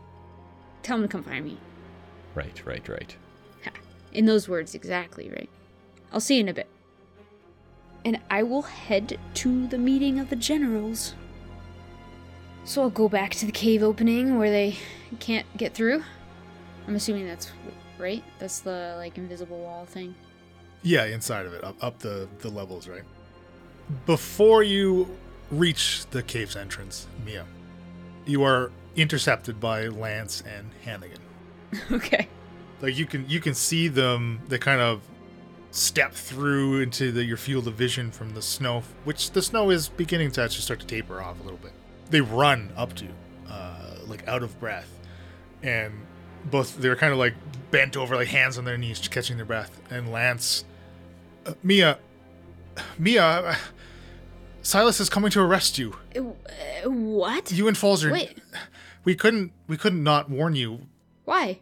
[0.82, 1.58] Tell him to come find me.
[2.34, 3.16] Right, right, right.
[3.64, 3.70] Ha,
[4.12, 5.48] In those words, exactly, right?
[6.14, 6.68] I'll see you in a bit.
[8.04, 11.14] And I will head to the meeting of the generals.
[12.64, 14.76] So I'll go back to the cave opening where they
[15.18, 16.04] can't get through.
[16.86, 17.50] I'm assuming that's
[17.98, 18.22] right.
[18.38, 20.14] That's the like invisible wall thing.
[20.82, 23.02] Yeah, inside of it, up, up the, the levels, right?
[24.06, 25.08] Before you
[25.50, 27.44] reach the cave's entrance, Mia,
[28.24, 31.18] you are intercepted by Lance and Hannigan.
[31.90, 32.28] okay.
[32.80, 34.40] Like you can you can see them.
[34.48, 35.00] They kind of
[35.74, 39.88] step through into the, your field of vision from the snow, which the snow is
[39.88, 41.72] beginning to actually start to taper off a little bit.
[42.10, 43.14] They run up to, you,
[43.48, 44.88] uh, like out of breath,
[45.62, 45.92] and
[46.44, 47.34] both they're kind of like
[47.72, 49.80] bent over, like hands on their knees, catching their breath.
[49.90, 50.64] And Lance,
[51.44, 51.98] uh, Mia,
[52.96, 53.56] Mia,
[54.62, 55.96] Silas is coming to arrest you.
[56.16, 57.50] Uh, what?
[57.50, 58.12] You and Falzer.
[58.12, 58.38] Wait.
[59.04, 60.86] We couldn't we couldn't not warn you.
[61.24, 61.60] Why?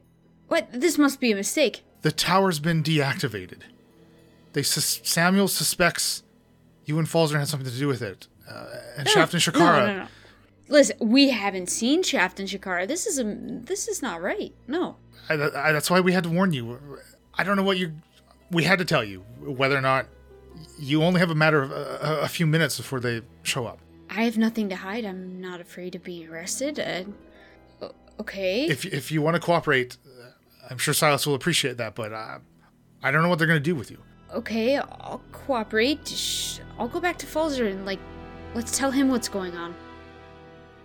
[0.49, 0.69] What?
[0.71, 1.83] This must be a mistake.
[2.03, 3.63] The tower's been deactivated.
[4.53, 6.23] They sus- Samuel suspects
[6.85, 8.67] you and Falzer had something to do with it, uh,
[8.99, 9.87] and Shaft and No, Shakara.
[9.87, 10.07] no, no.
[10.69, 12.87] Listen, we haven't seen Shaft and Shakara.
[12.89, 14.53] This is a this is not right.
[14.67, 14.97] No.
[15.29, 16.79] I, I, that's why we had to warn you.
[17.35, 17.93] I don't know what you.
[18.51, 20.07] We had to tell you whether or not
[20.79, 23.79] you only have a matter of a, a few minutes before they show up.
[24.11, 25.05] I have nothing to hide.
[25.07, 26.79] I'm not afraid of being arrested.
[27.81, 27.89] Uh,
[28.21, 28.67] okay.
[28.67, 30.31] If if you want to cooperate, uh,
[30.71, 31.95] I'm sure Silas will appreciate that.
[31.95, 32.39] But uh,
[33.03, 33.99] I don't know what they're going to do with you.
[34.33, 36.09] Okay, I'll cooperate.
[36.09, 37.99] Shh, I'll go back to Falzer and, like,
[38.55, 39.74] let's tell him what's going on.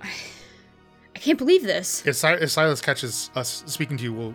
[0.01, 0.11] I,
[1.15, 2.05] I can't believe this.
[2.05, 4.33] If, si- if Silas catches us speaking to you, we'll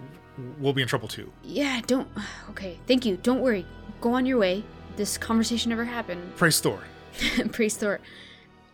[0.59, 1.31] we'll be in trouble too.
[1.45, 2.09] Yeah, don't.
[2.51, 3.17] Okay, thank you.
[3.19, 3.67] Don't worry.
[4.01, 4.65] Go on your way.
[4.97, 6.35] This conversation never happened.
[6.37, 6.81] Praise Thor.
[7.53, 8.01] Praise Thor.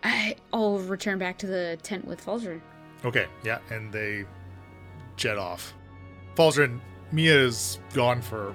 [0.05, 2.61] I, I'll return back to the tent with Falzer.
[3.05, 4.25] Okay, yeah, and they
[5.17, 5.75] jet off.
[6.37, 6.81] Falzaren,
[7.13, 8.55] Mia is gone for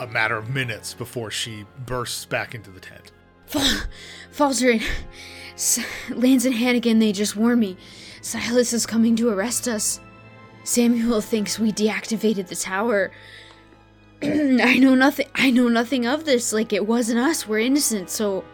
[0.00, 3.12] a matter of minutes before she bursts back into the tent.
[3.46, 3.62] Fall,
[4.32, 4.82] Falzer and
[5.54, 7.76] S- Lance and Hannigan, they just warned me.
[8.22, 10.00] Silas is coming to arrest us.
[10.64, 13.10] Samuel thinks we deactivated the tower.
[14.22, 15.26] I know nothing.
[15.34, 16.52] I know nothing of this.
[16.52, 17.46] Like it wasn't us.
[17.48, 18.10] We're innocent.
[18.10, 18.44] So,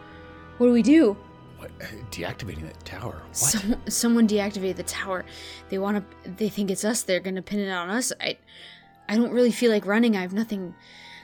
[0.57, 1.17] what do we do?
[1.57, 1.71] What?
[1.81, 3.21] uh, Deactivating that tower?
[3.27, 3.35] What?
[3.35, 5.25] Some, someone deactivated the tower.
[5.69, 6.29] They want to.
[6.29, 7.03] They think it's us.
[7.03, 8.13] They're gonna pin it on us.
[8.21, 8.37] I,
[9.09, 10.15] I don't really feel like running.
[10.15, 10.73] I have nothing.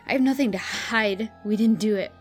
[0.08, 1.32] I have nothing to hide.
[1.46, 2.12] We didn't do it.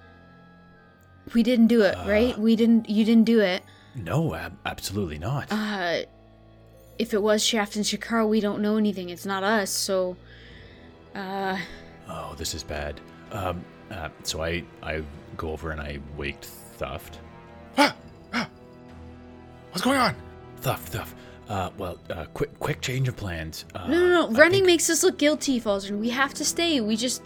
[1.35, 2.37] We didn't do it, right?
[2.39, 2.89] We didn't.
[2.89, 3.63] You didn't do it.
[3.95, 5.49] no, ab- absolutely not.
[5.51, 6.03] Uh,
[6.99, 9.09] if it was Shaft and Shakar, we don't know anything.
[9.11, 9.71] It's not us.
[9.71, 10.17] So,
[11.15, 11.59] uh,
[12.09, 13.01] oh, this is bad.
[13.31, 15.03] Um, uh, so I I
[15.37, 17.15] go over and I waked Thuft.
[17.79, 17.95] Ah!
[18.33, 18.49] Ah!
[19.71, 20.15] What's going on?
[20.61, 21.13] Thuft, Thuft.
[21.49, 23.65] Uh, well, uh, quick quick change of plans.
[23.75, 24.31] Uh, no, no, no.
[24.31, 25.99] Running think makes us look guilty, Falzaren.
[25.99, 26.81] We have to stay.
[26.81, 27.23] We just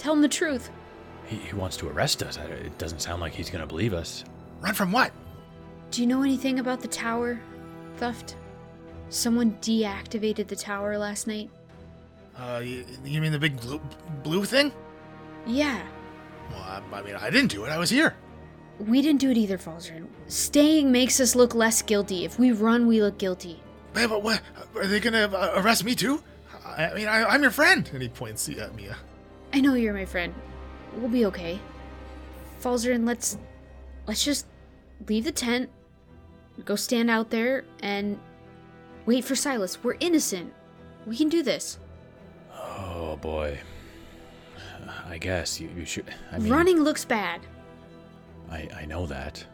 [0.00, 0.70] tell him the truth.
[1.26, 2.36] he, he wants to arrest us.
[2.36, 4.24] It doesn't sound like he's gonna believe us.
[4.60, 5.12] Run from what?
[5.90, 7.40] Do you know anything about the tower,
[7.98, 8.34] Thuft?
[9.08, 11.50] Someone deactivated the tower last night.
[12.38, 13.80] Uh, you, you mean the big blue,
[14.22, 14.72] blue thing?
[15.46, 15.82] Yeah,
[16.50, 17.70] Well, I, I mean, I didn't do it.
[17.70, 18.14] I was here.
[18.78, 20.06] we didn't do it either, Falzaren.
[20.28, 22.24] Staying makes us look less guilty.
[22.24, 23.60] If we run, we look guilty.
[23.94, 24.40] Hey, but what?
[24.76, 26.22] Are they gonna uh, arrest me too?
[26.64, 27.88] I, I mean, I, I'm your friend.
[27.92, 28.96] And he points at Mia.
[29.52, 30.34] I know you're my friend.
[30.96, 31.58] We'll be okay.
[32.60, 33.38] Falzaren, let's
[34.06, 34.46] let's just
[35.08, 35.70] leave the tent,
[36.64, 38.18] go stand out there, and
[39.06, 39.82] wait for Silas.
[39.82, 40.52] We're innocent.
[41.06, 41.78] We can do this.
[42.54, 43.58] Oh boy.
[45.08, 46.06] I guess you, you should.
[46.32, 47.40] I mean, Running looks bad.
[48.50, 49.44] I I know that.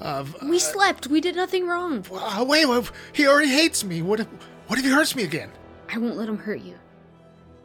[0.00, 1.06] Uh, v- We slept.
[1.06, 2.04] We did nothing wrong.
[2.12, 4.02] uh, wait, wait, he already hates me.
[4.02, 4.26] What if,
[4.66, 5.50] what if he hurts me again?
[5.92, 6.74] I won't let him hurt you.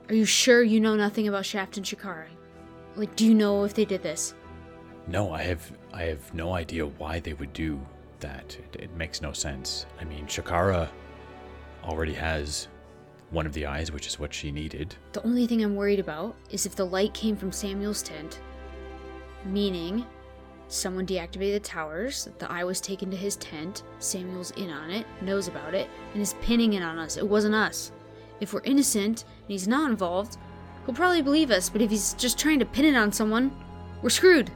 [0.09, 2.27] Are you sure you know nothing about Shaft and Shakara?
[2.95, 4.35] Like, do you know if they did this?
[5.07, 7.79] No, I have I have no idea why they would do
[8.19, 8.57] that.
[8.57, 9.85] It, it makes no sense.
[9.99, 10.87] I mean, Shakara
[11.83, 12.67] already has
[13.31, 14.95] one of the eyes, which is what she needed.
[15.11, 18.39] The only thing I'm worried about is if the light came from Samuel's tent,
[19.43, 20.05] meaning
[20.69, 25.05] someone deactivated the towers, the eye was taken to his tent, Samuel's in on it,
[25.21, 27.17] knows about it, and is pinning it on us.
[27.17, 27.91] It wasn't us.
[28.39, 30.37] If we're innocent and he's not involved,
[30.85, 33.51] he'll probably believe us, but if he's just trying to pin it on someone,
[34.01, 34.51] we're screwed.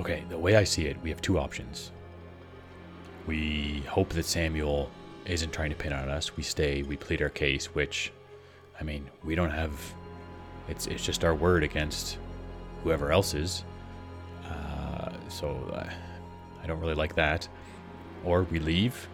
[0.00, 1.90] Okay, the way I see it, we have two options.
[3.26, 4.90] We hope that Samuel
[5.26, 6.36] isn't trying to pin on us.
[6.36, 8.12] We stay, we plead our case, which,
[8.80, 9.72] I mean, we don't have.
[10.68, 12.18] It's it's just our word against
[12.84, 13.64] whoever else's.
[14.46, 15.88] Uh, so uh,
[16.62, 17.48] I don't really like that.
[18.24, 19.08] Or we leave,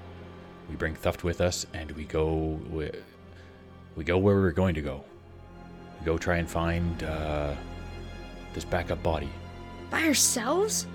[0.68, 2.61] we bring Thuft with us, and we go.
[3.95, 5.05] We, we go where we're going to go.
[6.01, 7.55] We go try and find uh,
[8.53, 9.29] this backup body.
[9.91, 10.87] By ourselves?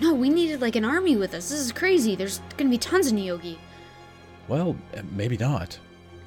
[0.00, 1.50] No, we needed like an army with us.
[1.50, 2.16] This is crazy.
[2.16, 3.56] There's gonna be tons of Neogi.
[4.48, 5.78] Well, uh, maybe not.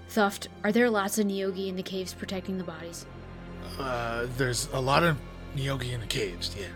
[0.10, 3.06] Thuft, are there lots of Neogi in the caves protecting the bodies?
[3.78, 5.18] Uh, there's a lot of
[5.58, 6.56] Neogi in the caves.
[6.58, 6.68] Yeah.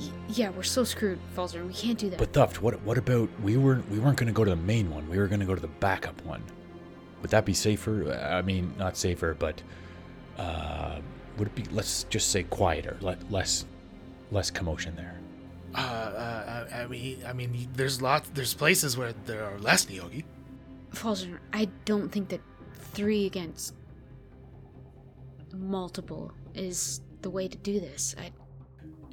[0.00, 1.66] Y- yeah, we're so screwed, Falzer.
[1.66, 2.18] We can't do that.
[2.18, 4.90] But Thuft, what what about we weren't we weren't going to go to the main
[4.90, 5.08] one.
[5.10, 6.42] We were going to go to the backup one.
[7.22, 8.12] Would that be safer?
[8.12, 9.62] I mean, not safer, but
[10.38, 11.00] uh,
[11.38, 11.64] would it be?
[11.72, 13.64] Let's just say quieter, let less
[14.30, 15.18] less commotion there.
[15.74, 18.28] Uh, uh, I I mean, I mean, there's lots.
[18.30, 20.24] There's places where there are less Neogi.
[20.92, 22.40] Falzer, I don't think that
[22.94, 23.74] three against
[25.54, 28.14] multiple is the way to do this.
[28.18, 28.30] I,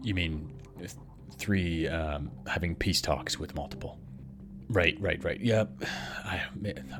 [0.01, 0.91] You mean th-
[1.37, 3.97] three um, having peace talks with multiple?
[4.69, 5.39] Right, right, right.
[5.39, 5.65] Yeah,
[6.25, 6.41] I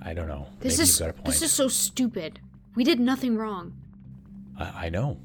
[0.04, 0.48] I don't know.
[0.60, 1.26] this Maybe is you've got a point.
[1.28, 2.40] this is so stupid.
[2.76, 3.74] We did nothing wrong.
[4.60, 5.20] I, I know.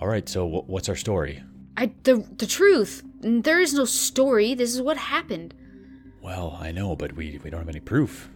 [0.00, 1.42] All right, so wh- what's our story?
[1.76, 3.02] I the the truth.
[3.20, 4.54] There is no story.
[4.54, 5.54] This is what happened.
[6.22, 8.30] Well, I know, but we we don't have any proof.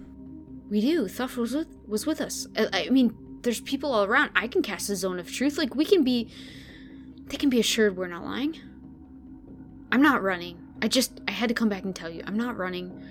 [0.70, 1.04] We do.
[1.06, 2.46] Thuft was with was with us.
[2.56, 4.30] I, I mean, there's people all around.
[4.34, 5.58] I can cast a zone of truth.
[5.58, 6.28] Like we can be.
[7.26, 8.58] They can be assured we're not lying.
[9.90, 10.58] I'm not running.
[10.82, 13.06] I just I had to come back and tell you I'm not running.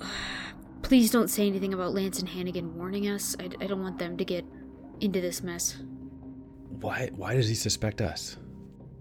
[0.82, 3.36] Please don't say anything about Lance and Hannigan warning us.
[3.38, 4.44] I, I don't want them to get
[5.00, 5.76] into this mess.
[6.80, 7.10] Why?
[7.14, 8.38] Why does he suspect us?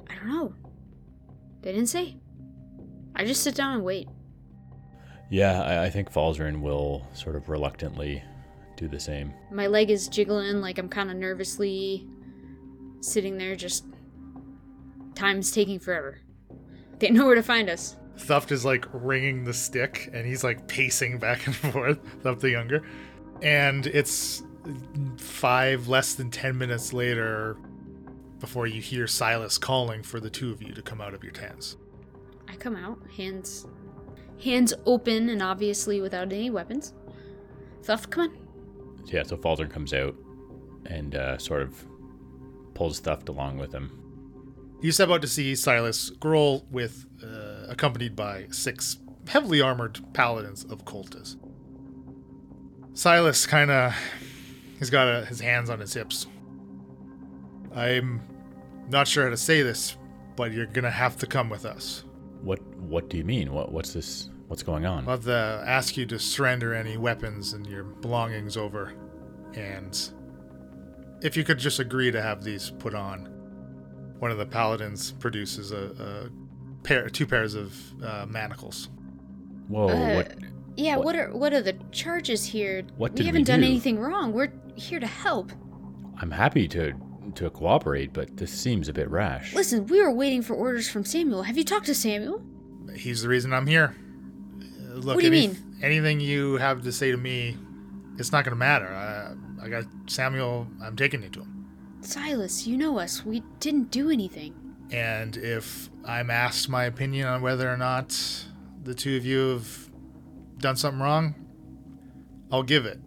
[0.10, 0.54] I don't know.
[1.62, 2.18] They didn't say.
[3.16, 4.08] I just sit down and wait.
[5.32, 8.24] Yeah, I, I think Falzaren will sort of reluctantly
[8.76, 9.34] do the same.
[9.52, 12.08] My leg is jiggling, like I'm kind of nervously
[13.00, 13.86] sitting there, just.
[15.16, 16.20] Time's taking forever.
[17.00, 17.96] They know where to find us.
[18.18, 22.50] Thuft is like ringing the stick and he's like pacing back and forth, Thuft the
[22.50, 22.84] Younger.
[23.42, 24.44] And it's
[25.18, 27.58] five, less than 10 minutes later
[28.40, 31.34] before you hear Silas calling for the two of you to come out of your
[31.34, 31.78] tents.
[32.48, 33.68] I come out, hands
[34.44, 36.94] hands open and obviously without any weapons.
[37.84, 38.38] Thuft, come on.
[39.06, 40.16] Yeah, so Falzaren comes out
[40.86, 41.86] and uh, sort of
[42.74, 43.99] pulls Thuft along with him.
[44.82, 50.64] You step out to see Silas Grohl with, uh, accompanied by six heavily armored paladins
[50.64, 51.36] of Cultus.
[52.94, 53.94] Silas kind of,
[54.80, 56.28] he's got a, his hands on his hips.
[57.76, 58.22] I'm
[58.90, 59.98] not sure how to say this,
[60.36, 62.06] but you're gonna have to come with us.
[62.42, 63.54] What What do you mean?
[63.54, 64.30] What What's this?
[64.48, 65.04] What's going on?
[65.04, 68.94] I'll have to ask you to surrender any weapons and your belongings over,
[69.54, 70.10] and
[71.22, 73.39] if you could just agree to have these put on.
[74.20, 78.90] One of the paladins produces a, a pair, two pairs of uh, manacles.
[79.68, 79.88] Whoa!
[79.90, 80.36] Uh, what?
[80.76, 82.84] Yeah, What- what, are what are the charges here?
[82.98, 83.66] What we did we haven't done do?
[83.66, 84.34] anything wrong.
[84.34, 85.52] We're here to help.
[86.22, 86.94] I'm happy to
[87.36, 89.54] to cooperate, but this seems a bit rash.
[89.54, 91.44] Listen, we were waiting for orders from Samuel.
[91.44, 92.42] Have you talked to Samuel?
[92.96, 93.96] He's the reason I'm here.
[94.60, 95.58] Uh, Look, What do you any- mean?
[95.82, 97.56] Anything you have to say to me,
[98.18, 98.88] it's not going to matter.
[98.88, 100.68] I, I got Samuel.
[100.82, 101.59] I'm taking you to him.
[102.02, 103.26] Silas, you know us.
[103.26, 104.56] We didn't do anything.
[104.92, 108.18] And if I'm asked my opinion on whether or not
[108.84, 109.90] the two of you have
[110.58, 111.36] done something wrong,
[112.52, 113.00] I'll give it.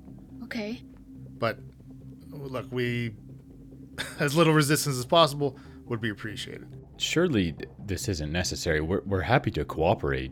[0.44, 0.82] Okay.
[1.38, 1.58] But
[2.30, 3.14] look, we,
[4.20, 6.68] as little resistance as possible would be appreciated.
[6.98, 8.80] Surely this isn't necessary.
[8.80, 10.30] We're we're happy to cooperate,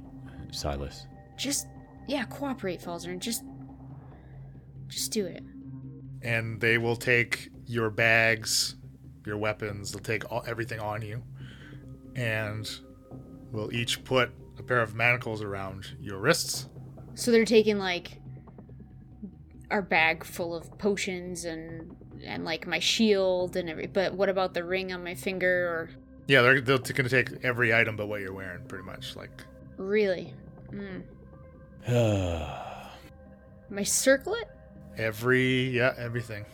[0.53, 1.07] Silas.
[1.37, 1.67] Just
[2.07, 3.19] yeah, cooperate, Falzaren.
[3.19, 3.43] Just
[4.87, 5.43] just do it.
[6.23, 8.75] And they will take your bags,
[9.25, 11.23] your weapons, they'll take all, everything on you.
[12.17, 12.69] And
[13.53, 16.69] we'll each put a pair of manacles around your wrists.
[17.15, 18.21] So they're taking like
[19.71, 24.53] our bag full of potions and and like my shield and every but what about
[24.53, 25.91] the ring on my finger or
[26.27, 29.17] Yeah, they're, they're going to take every item but what you're wearing, pretty much.
[29.17, 29.31] Like,
[29.77, 30.35] really?
[30.73, 31.03] Mm.
[33.71, 34.49] My circlet?
[34.99, 36.45] every, yeah, everything.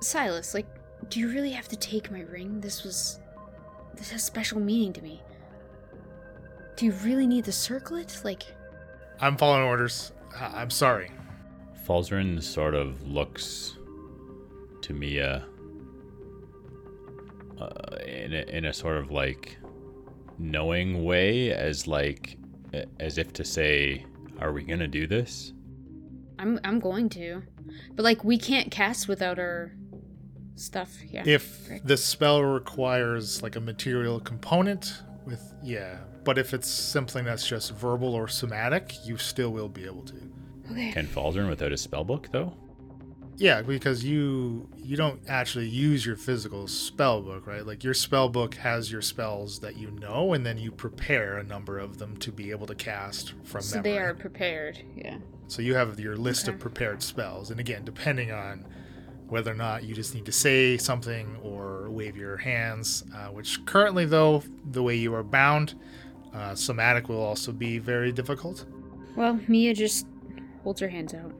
[0.00, 0.66] Silas, like,
[1.08, 2.60] do you really have to take my ring?
[2.60, 3.20] This was.
[3.94, 5.22] This has special meaning to me.
[6.76, 8.20] Do you really need the circlet?
[8.24, 8.42] Like,
[9.20, 10.12] I'm following orders.
[10.38, 11.10] I- I'm sorry.
[11.86, 13.76] Falzaren sort of looks
[14.82, 15.46] to Mia
[17.60, 19.56] uh, in a, in a sort of like
[20.38, 22.36] knowing way, as like
[23.00, 24.04] as if to say,
[24.40, 25.52] "Are we gonna do this?"
[26.38, 27.42] I'm I'm going to,
[27.94, 29.72] but like we can't cast without our
[30.56, 30.96] stuff.
[31.10, 31.22] Yeah.
[31.26, 31.86] If correct.
[31.86, 35.98] the spell requires like a material component with, yeah.
[36.24, 40.14] But if it's something that's just verbal or somatic, you still will be able to.
[40.72, 40.90] okay.
[40.92, 42.52] Can Falzaren without a spell book though?
[43.38, 47.66] Yeah, because you you don't actually use your physical spell book, right?
[47.66, 51.44] Like your spell book has your spells that you know, and then you prepare a
[51.44, 53.90] number of them to be able to cast from So memory.
[53.92, 54.82] they are prepared.
[54.96, 55.18] Yeah.
[55.48, 58.64] So you have your list of prepared spells, and again, depending on
[59.28, 63.64] whether or not you just need to say something or wave your hands, uh, which
[63.64, 65.74] currently, though, the way you are bound,
[66.34, 68.66] uh, somatic will also be very difficult.
[69.16, 70.06] Well, Mia just
[70.62, 71.32] holds her hands out.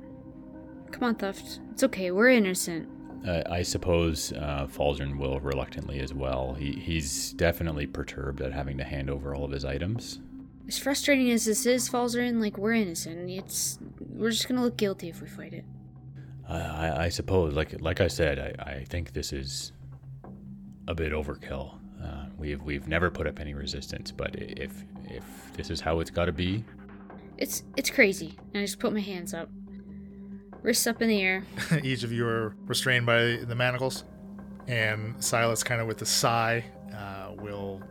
[0.91, 1.61] Come on, Thuft.
[1.73, 2.11] It's okay.
[2.11, 2.89] We're innocent.
[3.27, 6.55] Uh, I suppose uh, Falzaren will reluctantly as well.
[6.55, 10.21] He, he's definitely perturbed at having to hand over all of his items.
[10.69, 13.31] As frustrating as this is, Falzaren, like we're innocent.
[13.31, 13.79] It's
[14.15, 15.65] we're just gonna look guilty if we fight it.
[16.49, 19.73] I, I, I suppose, like like I said, I, I think this is
[20.89, 21.79] a bit overkill.
[22.03, 25.25] Uh, we've we've never put up any resistance, but if if
[25.55, 26.65] this is how it's got to be,
[27.39, 28.37] It's it's crazy.
[28.53, 29.49] And I just put my hands up,
[30.63, 31.45] wrists up in the air.
[31.83, 34.05] Each of you are restrained by the manacles,
[34.69, 37.83] and Silas, kind of with a sigh, uh, will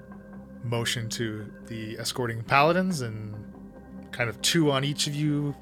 [0.64, 3.36] motion to the escorting paladins and
[4.12, 5.54] kind of two on each of you.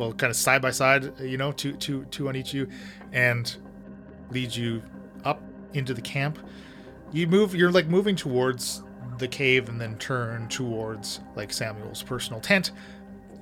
[0.00, 2.66] Well, kind of side by side, you know, two, two, two on each you,
[3.12, 3.54] and
[4.30, 4.82] lead you
[5.26, 5.42] up
[5.74, 6.38] into the camp.
[7.12, 7.54] You move.
[7.54, 8.82] You're like moving towards
[9.18, 12.70] the cave, and then turn towards like Samuel's personal tent,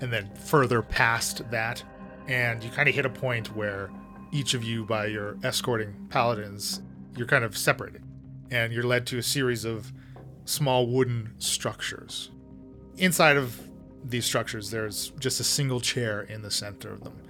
[0.00, 1.84] and then further past that,
[2.26, 3.88] and you kind of hit a point where
[4.32, 6.82] each of you by your escorting paladins,
[7.16, 8.02] you're kind of separated,
[8.50, 9.92] and you're led to a series of
[10.44, 12.32] small wooden structures.
[12.96, 13.67] Inside of
[14.05, 17.20] these structures, there's just a single chair in the center of them,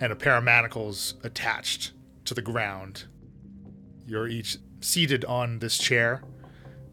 [0.00, 1.92] and a pair of manacles attached
[2.24, 3.04] to the ground.
[4.06, 6.22] You're each seated on this chair.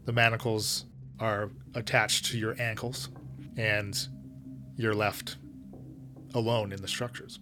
[0.04, 0.84] The manacles
[1.20, 3.08] are attached to your ankles,
[3.56, 3.96] and
[4.76, 5.36] you're left
[6.34, 7.40] alone in the structures.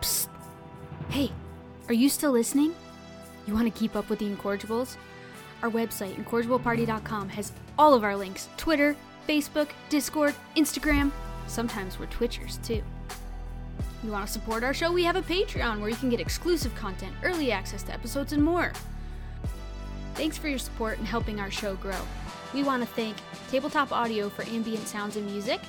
[0.00, 0.28] Psst.
[1.10, 1.30] Hey,
[1.88, 2.74] are you still listening?
[3.46, 4.96] You want to keep up with the Incorrigibles?
[5.62, 8.94] Our website, incorrigibleparty.com, has all of our links Twitter,
[9.28, 11.12] Facebook, Discord, Instagram.
[11.46, 12.82] Sometimes we're Twitchers too.
[14.02, 14.90] You want to support our show?
[14.90, 18.42] We have a Patreon where you can get exclusive content, early access to episodes, and
[18.42, 18.72] more.
[20.14, 22.00] Thanks for your support and helping our show grow.
[22.54, 23.16] We want to thank
[23.50, 25.60] Tabletop Audio for ambient sounds and music.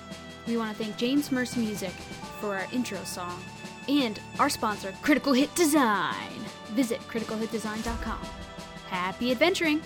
[0.48, 1.92] We want to thank James Merce Music
[2.40, 3.44] for our intro song.
[3.90, 6.40] And our sponsor, Critical Hit Design.
[6.76, 8.22] Visit criticalhitdesign.com.
[8.90, 9.82] Happy adventuring!